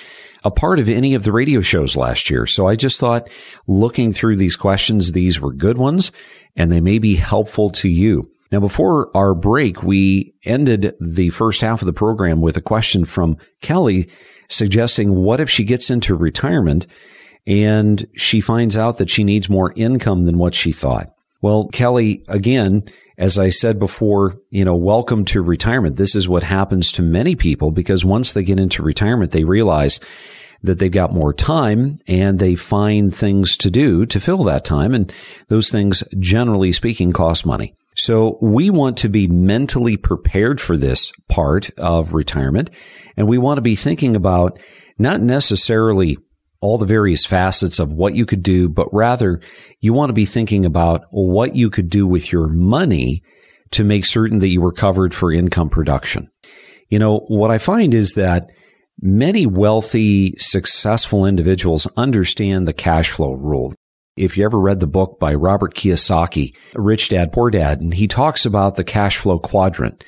a 0.45 0.51
part 0.51 0.79
of 0.79 0.87
any 0.87 1.15
of 1.15 1.23
the 1.23 1.31
radio 1.33 1.59
shows 1.59 1.97
last 1.97 2.29
year. 2.29 2.45
So 2.45 2.67
I 2.67 2.75
just 2.75 2.99
thought 2.99 3.29
looking 3.67 4.13
through 4.13 4.37
these 4.37 4.55
questions, 4.55 5.11
these 5.11 5.41
were 5.41 5.51
good 5.51 5.77
ones 5.77 6.11
and 6.55 6.71
they 6.71 6.79
may 6.79 6.99
be 6.99 7.15
helpful 7.15 7.71
to 7.71 7.89
you. 7.89 8.31
Now, 8.51 8.59
before 8.59 9.09
our 9.17 9.33
break, 9.33 9.81
we 9.81 10.35
ended 10.45 10.95
the 11.01 11.31
first 11.31 11.61
half 11.61 11.81
of 11.81 11.87
the 11.87 11.93
program 11.93 12.41
with 12.41 12.55
a 12.55 12.61
question 12.61 13.03
from 13.03 13.37
Kelly 13.61 14.07
suggesting 14.47 15.15
what 15.15 15.39
if 15.39 15.49
she 15.49 15.63
gets 15.63 15.89
into 15.89 16.15
retirement 16.15 16.85
and 17.47 18.07
she 18.15 18.39
finds 18.39 18.77
out 18.77 18.97
that 18.99 19.09
she 19.09 19.23
needs 19.23 19.49
more 19.49 19.73
income 19.75 20.25
than 20.25 20.37
what 20.37 20.53
she 20.53 20.71
thought? 20.71 21.09
Well, 21.41 21.67
Kelly, 21.69 22.23
again, 22.27 22.83
as 23.17 23.39
I 23.39 23.49
said 23.49 23.79
before, 23.79 24.37
you 24.49 24.65
know, 24.65 24.75
welcome 24.75 25.25
to 25.25 25.41
retirement. 25.41 25.95
This 25.95 26.15
is 26.15 26.27
what 26.27 26.43
happens 26.43 26.91
to 26.93 27.01
many 27.01 27.35
people 27.35 27.71
because 27.71 28.03
once 28.03 28.33
they 28.33 28.43
get 28.43 28.59
into 28.59 28.83
retirement, 28.83 29.31
they 29.31 29.43
realize 29.43 29.99
that 30.63 30.79
they've 30.79 30.91
got 30.91 31.13
more 31.13 31.33
time 31.33 31.97
and 32.07 32.39
they 32.39 32.55
find 32.55 33.13
things 33.13 33.55
to 33.57 33.69
do 33.69 34.05
to 34.07 34.19
fill 34.19 34.43
that 34.43 34.65
time. 34.65 34.93
And 34.93 35.13
those 35.47 35.69
things, 35.69 36.03
generally 36.19 36.71
speaking, 36.71 37.13
cost 37.13 37.45
money. 37.45 37.75
So 37.95 38.37
we 38.41 38.69
want 38.69 38.97
to 38.97 39.09
be 39.09 39.27
mentally 39.27 39.95
prepared 39.95 40.59
for 40.59 40.75
this 40.75 41.11
part 41.29 41.69
of 41.77 42.13
retirement. 42.13 42.69
And 43.15 43.27
we 43.27 43.37
want 43.37 43.57
to 43.57 43.61
be 43.61 43.75
thinking 43.75 44.15
about 44.15 44.59
not 44.97 45.21
necessarily 45.21 46.17
all 46.65 46.79
the 46.79 46.85
various 46.85 47.27
facets 47.27 47.77
of 47.77 47.93
what 47.93 48.15
you 48.15 48.25
could 48.25 48.41
do, 48.41 48.67
but 48.67 48.87
rather 48.91 49.39
you 49.81 49.93
want 49.93 50.09
to 50.09 50.13
be 50.13 50.25
thinking 50.25 50.65
about 50.65 51.03
what 51.11 51.55
you 51.55 51.69
could 51.69 51.91
do 51.91 52.07
with 52.07 52.31
your 52.31 52.47
money 52.47 53.21
to 53.69 53.83
make 53.83 54.03
certain 54.03 54.39
that 54.39 54.47
you 54.47 54.59
were 54.59 54.71
covered 54.71 55.13
for 55.13 55.31
income 55.31 55.69
production. 55.69 56.27
You 56.89 56.97
know, 56.97 57.19
what 57.27 57.51
I 57.51 57.59
find 57.59 57.93
is 57.93 58.13
that 58.13 58.49
many 58.99 59.45
wealthy, 59.45 60.33
successful 60.37 61.27
individuals 61.27 61.85
understand 61.95 62.67
the 62.67 62.73
cash 62.73 63.11
flow 63.11 63.33
rule. 63.33 63.75
If 64.17 64.35
you 64.35 64.43
ever 64.43 64.59
read 64.59 64.79
the 64.79 64.87
book 64.87 65.19
by 65.19 65.35
Robert 65.35 65.75
Kiyosaki, 65.75 66.55
Rich 66.73 67.09
Dad, 67.09 67.31
Poor 67.31 67.51
Dad, 67.51 67.79
and 67.79 67.93
he 67.93 68.07
talks 68.07 68.43
about 68.43 68.75
the 68.75 68.83
cash 68.83 69.17
flow 69.17 69.37
quadrant. 69.37 70.03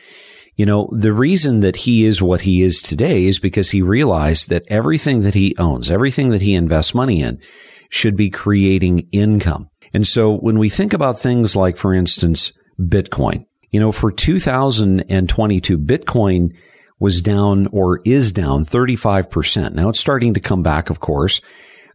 You 0.57 0.65
know, 0.65 0.89
the 0.91 1.13
reason 1.13 1.59
that 1.61 1.77
he 1.77 2.03
is 2.03 2.21
what 2.21 2.41
he 2.41 2.63
is 2.63 2.81
today 2.81 3.25
is 3.25 3.39
because 3.39 3.69
he 3.69 3.81
realized 3.83 4.49
that 4.49 4.65
everything 4.67 5.21
that 5.21 5.35
he 5.35 5.55
owns, 5.57 5.89
everything 5.91 6.31
that 6.31 6.41
he 6.41 6.55
invests 6.55 6.95
money 6.95 7.21
in 7.21 7.39
should 7.89 8.17
be 8.17 8.31
creating 8.31 9.07
income. 9.11 9.69
And 9.93 10.05
so 10.05 10.35
when 10.35 10.57
we 10.57 10.67
think 10.67 10.93
about 10.93 11.19
things 11.19 11.55
like, 11.55 11.77
for 11.77 11.93
instance, 11.93 12.51
Bitcoin, 12.79 13.45
you 13.69 13.79
know, 13.79 13.91
for 13.91 14.11
2022, 14.11 15.77
Bitcoin 15.77 16.55
was 16.99 17.21
down 17.21 17.67
or 17.71 18.01
is 18.03 18.31
down 18.31 18.65
35%. 18.65 19.73
Now 19.73 19.89
it's 19.89 19.99
starting 19.99 20.33
to 20.33 20.39
come 20.39 20.63
back, 20.63 20.89
of 20.89 20.99
course, 20.99 21.39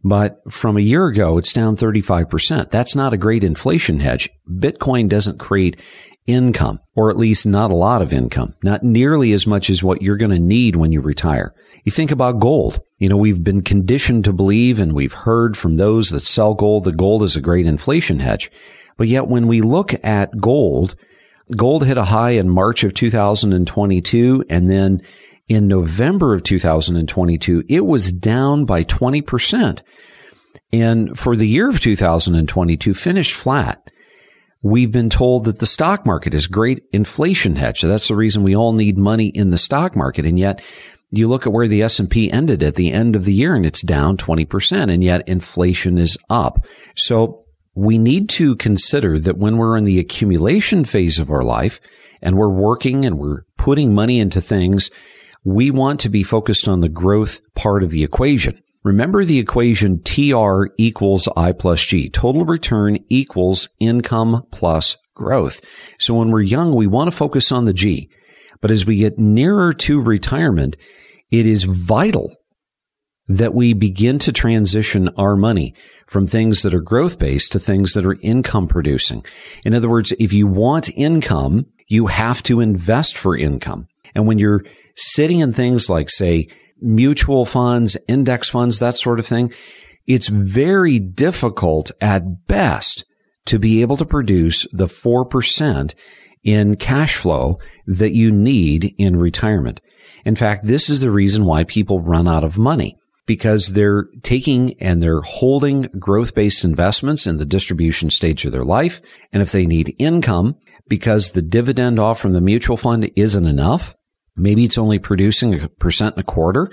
but 0.05 0.41
from 0.51 0.77
a 0.77 0.81
year 0.81 1.07
ago, 1.07 1.39
it's 1.39 1.53
down 1.53 1.77
35%. 1.77 2.71
That's 2.71 2.95
not 2.95 3.13
a 3.13 3.19
great 3.19 3.45
inflation 3.45 4.01
hedge. 4.01 4.31
Bitcoin 4.49 5.09
doesn't 5.09 5.39
create 5.39 5.81
income, 6.27 6.81
or 6.95 7.11
at 7.11 7.17
least 7.17 7.47
not 7.47 7.71
a 7.71 7.77
lot 7.77 8.03
of 8.03 8.13
income, 8.13 8.55
not 8.63 8.83
nearly 8.83 9.33
as 9.33 9.47
much 9.47 9.69
as 9.69 9.83
what 9.83 10.03
you're 10.03 10.17
going 10.17 10.31
to 10.31 10.39
need 10.39 10.77
when 10.77 10.93
you 10.93 11.01
retire. 11.01 11.55
You 11.85 11.93
think 11.93 12.11
about 12.11 12.41
gold. 12.41 12.81
You 12.99 13.09
know, 13.09 13.17
we've 13.17 13.43
been 13.43 13.63
conditioned 13.63 14.25
to 14.25 14.33
believe 14.33 14.79
and 14.79 14.93
we've 14.93 15.13
heard 15.13 15.57
from 15.57 15.77
those 15.77 16.11
that 16.11 16.21
sell 16.21 16.55
gold 16.55 16.85
that 16.85 16.97
gold 16.97 17.23
is 17.23 17.35
a 17.35 17.41
great 17.41 17.67
inflation 17.67 18.21
hedge. 18.21 18.51
But 18.97 19.09
yet 19.09 19.27
when 19.27 19.49
we 19.49 19.61
look 19.61 19.93
at 20.05 20.41
gold, 20.41 20.95
gold 21.57 21.85
hit 21.85 21.99
a 21.99 22.05
high 22.05 22.31
in 22.31 22.49
March 22.49 22.85
of 22.85 22.95
2022 22.95 24.45
and 24.49 24.71
then 24.71 25.03
in 25.49 25.67
November 25.67 26.35
of 26.35 26.45
2022, 26.45 27.65
it 27.69 27.85
was 27.85 28.13
down 28.13 28.65
by 28.65 28.85
20%. 28.85 29.81
And 30.73 31.19
for 31.19 31.37
the 31.37 31.49
year 31.49 31.69
of 31.69 31.81
2022, 31.81 32.95
finished 32.95 33.35
flat. 33.35 33.91
We've 34.63 34.93
been 34.93 35.11
told 35.11 35.45
that 35.45 35.59
the 35.59 35.67
stock 35.67 36.07
market 36.07 36.35
is 36.35 36.47
great 36.47 36.85
inflation 36.93 37.57
hedge. 37.57 37.81
So 37.81 37.89
that's 37.89 38.09
the 38.09 38.17
reason 38.17 38.43
we 38.43 38.55
all 38.55 38.73
need 38.73 38.97
money 38.97 39.27
in 39.29 39.51
the 39.51 39.59
stock 39.59 39.97
market. 39.97 40.25
And 40.25 40.39
yet 40.39 40.63
you 41.11 41.29
look 41.29 41.47
at 41.47 41.53
where 41.53 41.69
the 41.69 41.83
S&P 41.83 42.31
ended 42.31 42.63
at 42.63 42.77
the 42.77 42.93
end 42.93 43.17
of 43.17 43.25
the 43.25 43.35
year 43.35 43.55
and 43.55 43.67
it's 43.67 43.83
down 43.83 44.17
20% 44.17 44.93
and 44.93 45.03
yet 45.03 45.29
inflation 45.29 45.99
is 45.99 46.17
up. 46.31 46.65
So 46.97 47.45
we 47.75 47.99
need 47.99 48.29
to 48.31 48.57
consider 48.57 49.19
that 49.19 49.37
when 49.37 49.57
we're 49.57 49.77
in 49.77 49.85
the 49.85 49.99
accumulation 49.99 50.85
phase 50.85 51.19
of 51.19 51.31
our 51.31 51.43
life 51.43 51.81
and 52.21 52.37
we're 52.37 52.49
working 52.49 53.05
and 53.05 53.19
we're 53.19 53.43
putting 53.57 53.95
money 53.95 54.21
into 54.21 54.41
things, 54.41 54.91
we 55.45 55.71
want 55.71 55.99
to 56.01 56.09
be 56.09 56.23
focused 56.23 56.69
on 56.69 56.81
the 56.81 56.89
growth 56.89 57.41
part 57.55 57.83
of 57.83 57.91
the 57.91 58.05
equation. 58.05 58.63
Remember 58.85 59.25
the 59.25 59.39
equation 59.39 60.03
TR 60.03 60.67
equals 60.77 61.29
I 61.37 61.53
plus 61.53 61.85
G. 61.85 62.09
Total 62.09 62.45
return 62.45 62.99
equals 63.09 63.69
income 63.79 64.45
plus 64.51 64.97
growth. 65.15 65.61
So 66.01 66.15
when 66.15 66.31
we're 66.31 66.41
young, 66.41 66.75
we 66.75 66.87
want 66.87 67.11
to 67.11 67.17
focus 67.17 67.53
on 67.53 67.65
the 67.65 67.73
G. 67.73 68.11
But 68.61 68.71
as 68.71 68.85
we 68.85 68.97
get 68.97 69.19
nearer 69.19 69.73
to 69.75 70.01
retirement, 70.01 70.77
it 71.31 71.47
is 71.47 71.65
vital 71.65 72.35
that 73.29 73.55
we 73.55 73.73
begin 73.73 74.19
to 74.19 74.33
transition 74.33 75.09
our 75.17 75.37
money 75.37 75.75
from 76.07 76.27
things 76.27 76.63
that 76.63 76.75
are 76.75 76.81
growth 76.81 77.19
based 77.19 77.53
to 77.53 77.59
things 77.59 77.93
that 77.93 78.05
are 78.05 78.19
income 78.21 78.67
producing. 78.67 79.25
In 79.65 79.75
other 79.75 79.89
words, 79.89 80.13
if 80.19 80.33
you 80.33 80.47
want 80.47 80.91
income, 80.97 81.67
you 81.89 82.09
have 82.09 82.43
to 82.45 82.61
invest 82.61 83.17
for 83.17 83.37
income. 83.37 83.87
And 84.15 84.27
when 84.27 84.39
you're 84.39 84.65
sitting 84.97 85.39
in 85.39 85.53
things 85.53 85.89
like, 85.89 86.11
say, 86.11 86.49
mutual 86.83 87.45
funds, 87.45 87.97
index 88.09 88.49
funds, 88.49 88.79
that 88.79 88.97
sort 88.97 89.19
of 89.19 89.27
thing, 89.27 89.53
it's 90.07 90.29
very 90.29 90.99
difficult 90.99 91.91
at 92.01 92.47
best 92.47 93.05
to 93.47 93.59
be 93.59 93.83
able 93.83 93.97
to 93.97 94.05
produce 94.05 94.67
the 94.73 94.87
4% 94.87 95.95
in 96.45 96.77
cash 96.77 97.17
flow 97.17 97.59
that 97.87 98.13
you 98.13 98.31
need 98.31 98.95
in 98.99 99.17
retirement. 99.17 99.81
In 100.25 100.37
fact, 100.37 100.65
this 100.65 100.89
is 100.89 101.01
the 101.01 101.11
reason 101.11 101.45
why 101.45 101.65
people 101.65 102.01
run 102.01 102.29
out 102.29 102.45
of 102.45 102.59
money 102.59 102.97
because 103.27 103.69
they're 103.69 104.07
taking 104.23 104.75
and 104.81 105.03
they're 105.03 105.21
holding 105.21 105.83
growth 105.99 106.35
based 106.35 106.65
investments 106.65 107.27
in 107.27 107.37
the 107.37 107.45
distribution 107.45 108.11
stage 108.11 108.45
of 108.45 108.53
their 108.53 108.65
life. 108.65 109.01
And 109.33 109.43
if 109.43 109.53
they 109.53 109.67
need 109.67 109.95
income 109.99 110.57
because 110.89 111.31
the 111.31 111.43
dividend 111.43 111.99
off 111.99 112.21
from 112.21 112.33
the 112.33 112.41
mutual 112.41 112.77
fund 112.77 113.11
isn't 113.15 113.47
enough, 113.47 113.95
maybe 114.37 114.65
it's 114.65 114.79
only 114.79 114.99
producing 114.99 115.61
a 115.61 115.69
percent 115.69 116.17
and 116.17 116.23
a 116.23 116.27
quarter, 116.27 116.71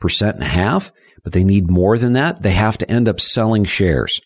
percent 0.00 0.36
and 0.36 0.44
a 0.44 0.48
half, 0.48 0.92
but 1.22 1.32
they 1.32 1.44
need 1.44 1.70
more 1.70 1.98
than 1.98 2.12
that. 2.14 2.42
They 2.42 2.52
have 2.52 2.78
to 2.78 2.90
end 2.90 3.08
up 3.08 3.20
selling 3.20 3.64
shares. 3.64 4.20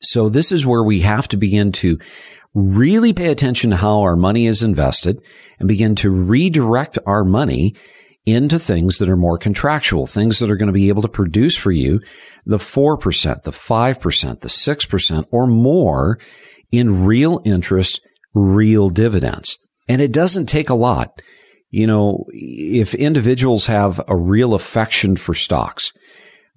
So 0.00 0.28
this 0.28 0.52
is 0.52 0.64
where 0.64 0.82
we 0.82 1.00
have 1.00 1.28
to 1.28 1.36
begin 1.36 1.72
to 1.72 1.98
really 2.54 3.12
pay 3.12 3.30
attention 3.30 3.70
to 3.70 3.76
how 3.76 4.00
our 4.00 4.16
money 4.16 4.46
is 4.46 4.62
invested 4.62 5.20
and 5.58 5.68
begin 5.68 5.94
to 5.96 6.10
redirect 6.10 6.98
our 7.06 7.24
money 7.24 7.74
into 8.26 8.58
things 8.58 8.98
that 8.98 9.08
are 9.08 9.16
more 9.16 9.38
contractual, 9.38 10.06
things 10.06 10.38
that 10.38 10.50
are 10.50 10.56
going 10.56 10.66
to 10.66 10.72
be 10.72 10.88
able 10.88 11.02
to 11.02 11.08
produce 11.08 11.56
for 11.56 11.72
you 11.72 12.00
the 12.44 12.58
4%, 12.58 13.42
the 13.42 13.50
5%, 13.50 14.40
the 14.40 14.48
6% 14.48 15.24
or 15.32 15.46
more 15.46 16.18
in 16.70 17.04
real 17.04 17.40
interest, 17.44 18.00
real 18.34 18.90
dividends. 18.90 19.58
And 19.88 20.02
it 20.02 20.12
doesn't 20.12 20.46
take 20.46 20.68
a 20.68 20.74
lot. 20.74 21.22
You 21.70 21.86
know, 21.86 22.24
if 22.32 22.94
individuals 22.94 23.66
have 23.66 24.00
a 24.08 24.16
real 24.16 24.54
affection 24.54 25.16
for 25.16 25.34
stocks, 25.34 25.92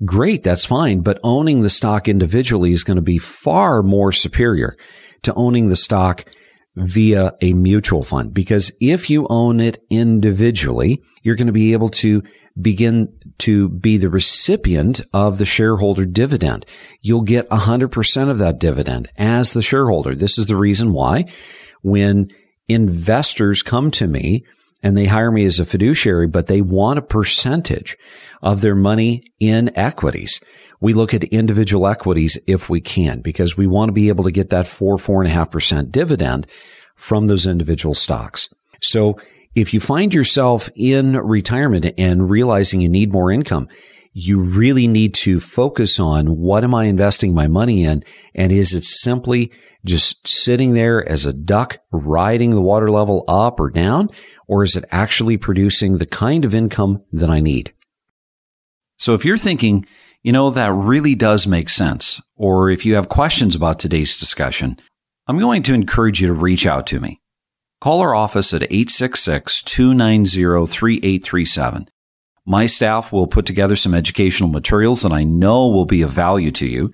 great, 0.05 0.43
that's 0.43 0.65
fine. 0.65 1.01
But 1.01 1.19
owning 1.23 1.61
the 1.61 1.69
stock 1.69 2.07
individually 2.07 2.71
is 2.71 2.83
going 2.83 2.95
to 2.95 3.01
be 3.01 3.17
far 3.17 3.83
more 3.83 4.11
superior 4.11 4.77
to 5.23 5.33
owning 5.33 5.69
the 5.69 5.75
stock 5.75 6.25
via 6.75 7.33
a 7.41 7.53
mutual 7.53 8.03
fund. 8.03 8.33
Because 8.33 8.71
if 8.79 9.09
you 9.09 9.27
own 9.29 9.59
it 9.59 9.83
individually, 9.89 11.01
you're 11.21 11.35
going 11.35 11.47
to 11.47 11.53
be 11.53 11.73
able 11.73 11.89
to 11.89 12.23
begin 12.59 13.09
to 13.39 13.69
be 13.69 13.97
the 13.97 14.09
recipient 14.09 15.01
of 15.13 15.37
the 15.37 15.45
shareholder 15.45 16.05
dividend. 16.05 16.65
You'll 17.01 17.21
get 17.21 17.49
100% 17.49 18.29
of 18.29 18.37
that 18.39 18.59
dividend 18.59 19.09
as 19.17 19.53
the 19.53 19.61
shareholder. 19.61 20.15
This 20.15 20.37
is 20.37 20.47
the 20.47 20.57
reason 20.57 20.93
why 20.93 21.25
when 21.81 22.29
investors 22.67 23.61
come 23.61 23.91
to 23.91 24.07
me 24.07 24.45
and 24.83 24.97
they 24.97 25.05
hire 25.05 25.31
me 25.31 25.45
as 25.45 25.59
a 25.59 25.65
fiduciary, 25.65 26.27
but 26.27 26.47
they 26.47 26.61
want 26.61 26.99
a 26.99 27.03
percentage 27.03 27.97
of 28.41 28.61
their 28.61 28.75
money 28.75 29.23
in 29.39 29.71
equities. 29.77 30.39
We 30.79 30.93
look 30.93 31.13
at 31.13 31.23
individual 31.25 31.87
equities 31.87 32.37
if 32.47 32.69
we 32.69 32.81
can, 32.81 33.21
because 33.21 33.55
we 33.55 33.67
want 33.67 33.89
to 33.89 33.93
be 33.93 34.09
able 34.09 34.23
to 34.23 34.31
get 34.31 34.49
that 34.49 34.67
four, 34.67 34.97
four 34.97 35.21
and 35.21 35.29
a 35.29 35.33
half 35.33 35.51
percent 35.51 35.91
dividend 35.91 36.47
from 36.95 37.27
those 37.27 37.45
individual 37.45 37.93
stocks. 37.93 38.49
So 38.81 39.19
if 39.53 39.73
you 39.73 39.79
find 39.79 40.13
yourself 40.13 40.69
in 40.75 41.17
retirement 41.17 41.93
and 41.97 42.29
realizing 42.29 42.81
you 42.81 42.89
need 42.89 43.11
more 43.11 43.31
income, 43.31 43.67
you 44.13 44.39
really 44.39 44.87
need 44.87 45.13
to 45.13 45.39
focus 45.39 45.99
on 45.99 46.37
what 46.37 46.63
am 46.63 46.73
I 46.73 46.85
investing 46.85 47.33
my 47.33 47.47
money 47.47 47.83
in? 47.83 48.03
And 48.35 48.51
is 48.51 48.73
it 48.73 48.83
simply 48.83 49.51
just 49.85 50.27
sitting 50.27 50.73
there 50.73 51.07
as 51.07 51.25
a 51.25 51.33
duck 51.33 51.79
riding 51.91 52.51
the 52.51 52.61
water 52.61 52.91
level 52.91 53.23
up 53.27 53.59
or 53.59 53.69
down? 53.69 54.09
Or 54.47 54.63
is 54.63 54.75
it 54.75 54.85
actually 54.91 55.37
producing 55.37 55.97
the 55.97 56.05
kind 56.05 56.45
of 56.45 56.53
income 56.53 57.03
that 57.11 57.29
I 57.29 57.39
need? 57.39 57.73
So 58.97 59.13
if 59.13 59.25
you're 59.25 59.37
thinking, 59.37 59.85
you 60.21 60.31
know, 60.31 60.51
that 60.51 60.71
really 60.71 61.15
does 61.15 61.47
make 61.47 61.69
sense, 61.69 62.21
or 62.35 62.69
if 62.69 62.85
you 62.85 62.93
have 62.93 63.09
questions 63.09 63.55
about 63.55 63.79
today's 63.79 64.15
discussion, 64.17 64.77
I'm 65.27 65.39
going 65.39 65.63
to 65.63 65.73
encourage 65.73 66.21
you 66.21 66.27
to 66.27 66.33
reach 66.33 66.65
out 66.65 66.85
to 66.87 66.99
me. 66.99 67.19
Call 67.79 68.01
our 68.01 68.13
office 68.13 68.53
at 68.53 68.61
866 68.63 69.63
290 69.63 70.67
3837. 70.67 71.89
My 72.45 72.67
staff 72.67 73.11
will 73.11 73.27
put 73.27 73.45
together 73.47 73.75
some 73.75 73.95
educational 73.95 74.49
materials 74.49 75.01
that 75.01 75.11
I 75.11 75.23
know 75.23 75.67
will 75.67 75.85
be 75.85 76.03
of 76.03 76.11
value 76.11 76.51
to 76.51 76.67
you, 76.67 76.93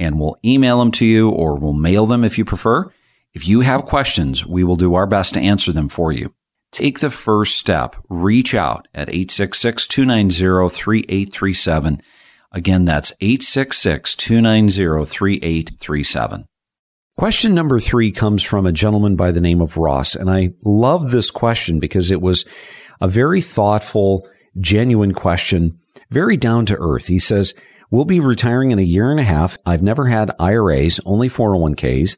and 0.00 0.18
we'll 0.18 0.38
email 0.44 0.80
them 0.80 0.90
to 0.92 1.04
you 1.04 1.28
or 1.28 1.56
we'll 1.56 1.74
mail 1.74 2.06
them 2.06 2.24
if 2.24 2.38
you 2.38 2.44
prefer. 2.44 2.90
If 3.32 3.46
you 3.46 3.60
have 3.60 3.84
questions, 3.84 4.44
we 4.44 4.64
will 4.64 4.76
do 4.76 4.94
our 4.94 5.06
best 5.06 5.34
to 5.34 5.40
answer 5.40 5.72
them 5.72 5.88
for 5.88 6.10
you. 6.10 6.34
Take 6.72 7.00
the 7.00 7.10
first 7.10 7.56
step. 7.56 7.96
Reach 8.08 8.54
out 8.54 8.88
at 8.94 9.08
866 9.08 9.86
290 9.86 10.74
3837. 10.74 12.02
Again, 12.52 12.84
that's 12.84 13.12
866 13.20 14.14
290 14.16 15.04
3837. 15.04 16.46
Question 17.16 17.54
number 17.54 17.78
three 17.78 18.10
comes 18.10 18.42
from 18.42 18.66
a 18.66 18.72
gentleman 18.72 19.14
by 19.14 19.30
the 19.30 19.40
name 19.40 19.60
of 19.60 19.76
Ross. 19.76 20.14
And 20.14 20.30
I 20.30 20.54
love 20.64 21.10
this 21.10 21.30
question 21.30 21.78
because 21.78 22.10
it 22.10 22.22
was 22.22 22.46
a 23.00 23.08
very 23.08 23.40
thoughtful, 23.40 24.26
genuine 24.58 25.12
question, 25.12 25.78
very 26.10 26.36
down 26.36 26.66
to 26.66 26.78
earth. 26.78 27.08
He 27.08 27.18
says, 27.18 27.52
We'll 27.90 28.04
be 28.04 28.20
retiring 28.20 28.70
in 28.70 28.78
a 28.78 28.82
year 28.82 29.10
and 29.10 29.18
a 29.18 29.24
half. 29.24 29.58
I've 29.66 29.82
never 29.82 30.06
had 30.06 30.30
IRAs, 30.38 31.00
only 31.04 31.28
401ks. 31.28 32.16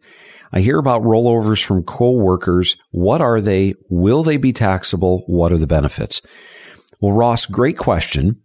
I 0.53 0.61
hear 0.61 0.79
about 0.79 1.03
rollovers 1.03 1.65
from 1.65 1.83
coworkers. 1.83 2.77
What 2.91 3.23
are 3.23 3.41
they? 3.41 3.75
Will 3.89 4.23
they 4.23 4.37
be 4.37 4.53
taxable? 4.53 5.23
What 5.27 5.51
are 5.51 5.59
the 5.59 5.67
benefits? 5.67 6.21
Well, 7.01 7.13
Ross, 7.13 7.47
great 7.47 7.79
question. 7.79 8.43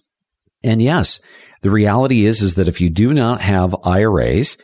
And 0.64 0.82
yes, 0.82 1.20
the 1.62 1.70
reality 1.70 2.26
is, 2.26 2.42
is 2.42 2.56
that 2.56 2.70
if 2.70 2.80
you 2.80 2.90
do 2.90 3.14
not 3.14 3.42
have 3.42 3.76
IRAs, 3.84 4.58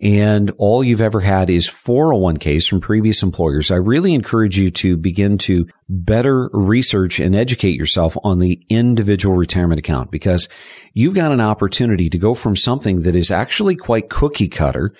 and 0.00 0.50
all 0.56 0.82
you've 0.82 1.02
ever 1.02 1.20
had 1.20 1.50
is 1.50 1.68
401ks 1.68 2.68
from 2.68 2.80
previous 2.80 3.22
employers, 3.22 3.70
I 3.70 3.76
really 3.76 4.14
encourage 4.14 4.56
you 4.56 4.70
to 4.70 4.96
begin 4.96 5.36
to 5.38 5.66
better 5.90 6.48
research 6.52 7.20
and 7.20 7.34
educate 7.34 7.76
yourself 7.76 8.16
on 8.24 8.38
the 8.38 8.62
individual 8.70 9.36
retirement 9.36 9.78
account 9.78 10.10
because 10.10 10.48
you've 10.94 11.14
got 11.14 11.32
an 11.32 11.40
opportunity 11.40 12.08
to 12.08 12.16
go 12.16 12.34
from 12.34 12.56
something 12.56 13.02
that 13.02 13.14
is 13.14 13.30
actually 13.30 13.76
quite 13.76 14.08
cookie 14.08 14.48
cutter, 14.48 14.94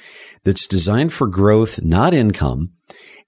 that's 0.44 0.66
designed 0.66 1.12
for 1.12 1.26
growth, 1.26 1.82
not 1.82 2.12
income, 2.12 2.72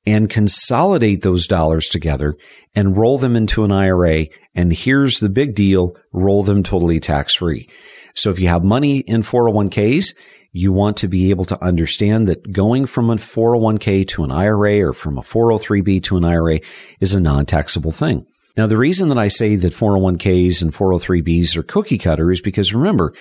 and 0.04 0.28
consolidate 0.28 1.22
those 1.22 1.46
dollars 1.46 1.88
together 1.88 2.37
and 2.74 2.96
roll 2.96 3.18
them 3.18 3.37
into 3.37 3.64
an 3.64 3.72
IRA. 3.72 4.26
And 4.54 4.72
here's 4.72 5.20
the 5.20 5.28
big 5.28 5.54
deal. 5.54 5.94
Roll 6.12 6.42
them 6.42 6.62
totally 6.62 7.00
tax 7.00 7.35
free. 7.35 7.68
So 8.14 8.30
if 8.30 8.38
you 8.38 8.48
have 8.48 8.64
money 8.64 8.98
in 8.98 9.22
401ks, 9.22 10.14
you 10.53 10.71
want 10.73 10.99
to 10.99 11.09
be 11.09 11.31
able 11.31 11.47
to 11.47 11.65
understand 11.65 12.29
that 12.29 12.53
going 12.53 12.87
from 12.87 13.11
a 13.11 13.17
401k 13.17 14.07
to 14.09 14.23
an 14.23 14.31
IRA 14.31 14.87
or 14.87 14.93
from 14.93 15.17
a 15.17 15.23
403b 15.23 16.03
to 16.05 16.17
an 16.19 16.25
IRA 16.25 16.61
is 17.01 17.15
a 17.15 17.21
non-taxable 17.21 17.91
thing. 17.91 18.27
Now, 18.57 18.67
the 18.67 18.77
reason 18.77 19.09
that 19.09 19.19
I 19.19 19.29
say 19.29 19.57
that 19.57 19.73
401ks 19.73 20.62
and 20.62 20.73
403bs 20.73 21.57
are 21.57 21.62
cookie 21.62 21.97
cutter 21.97 22.31
is 22.31 22.43
because 22.43 22.75
remember, 22.75 23.15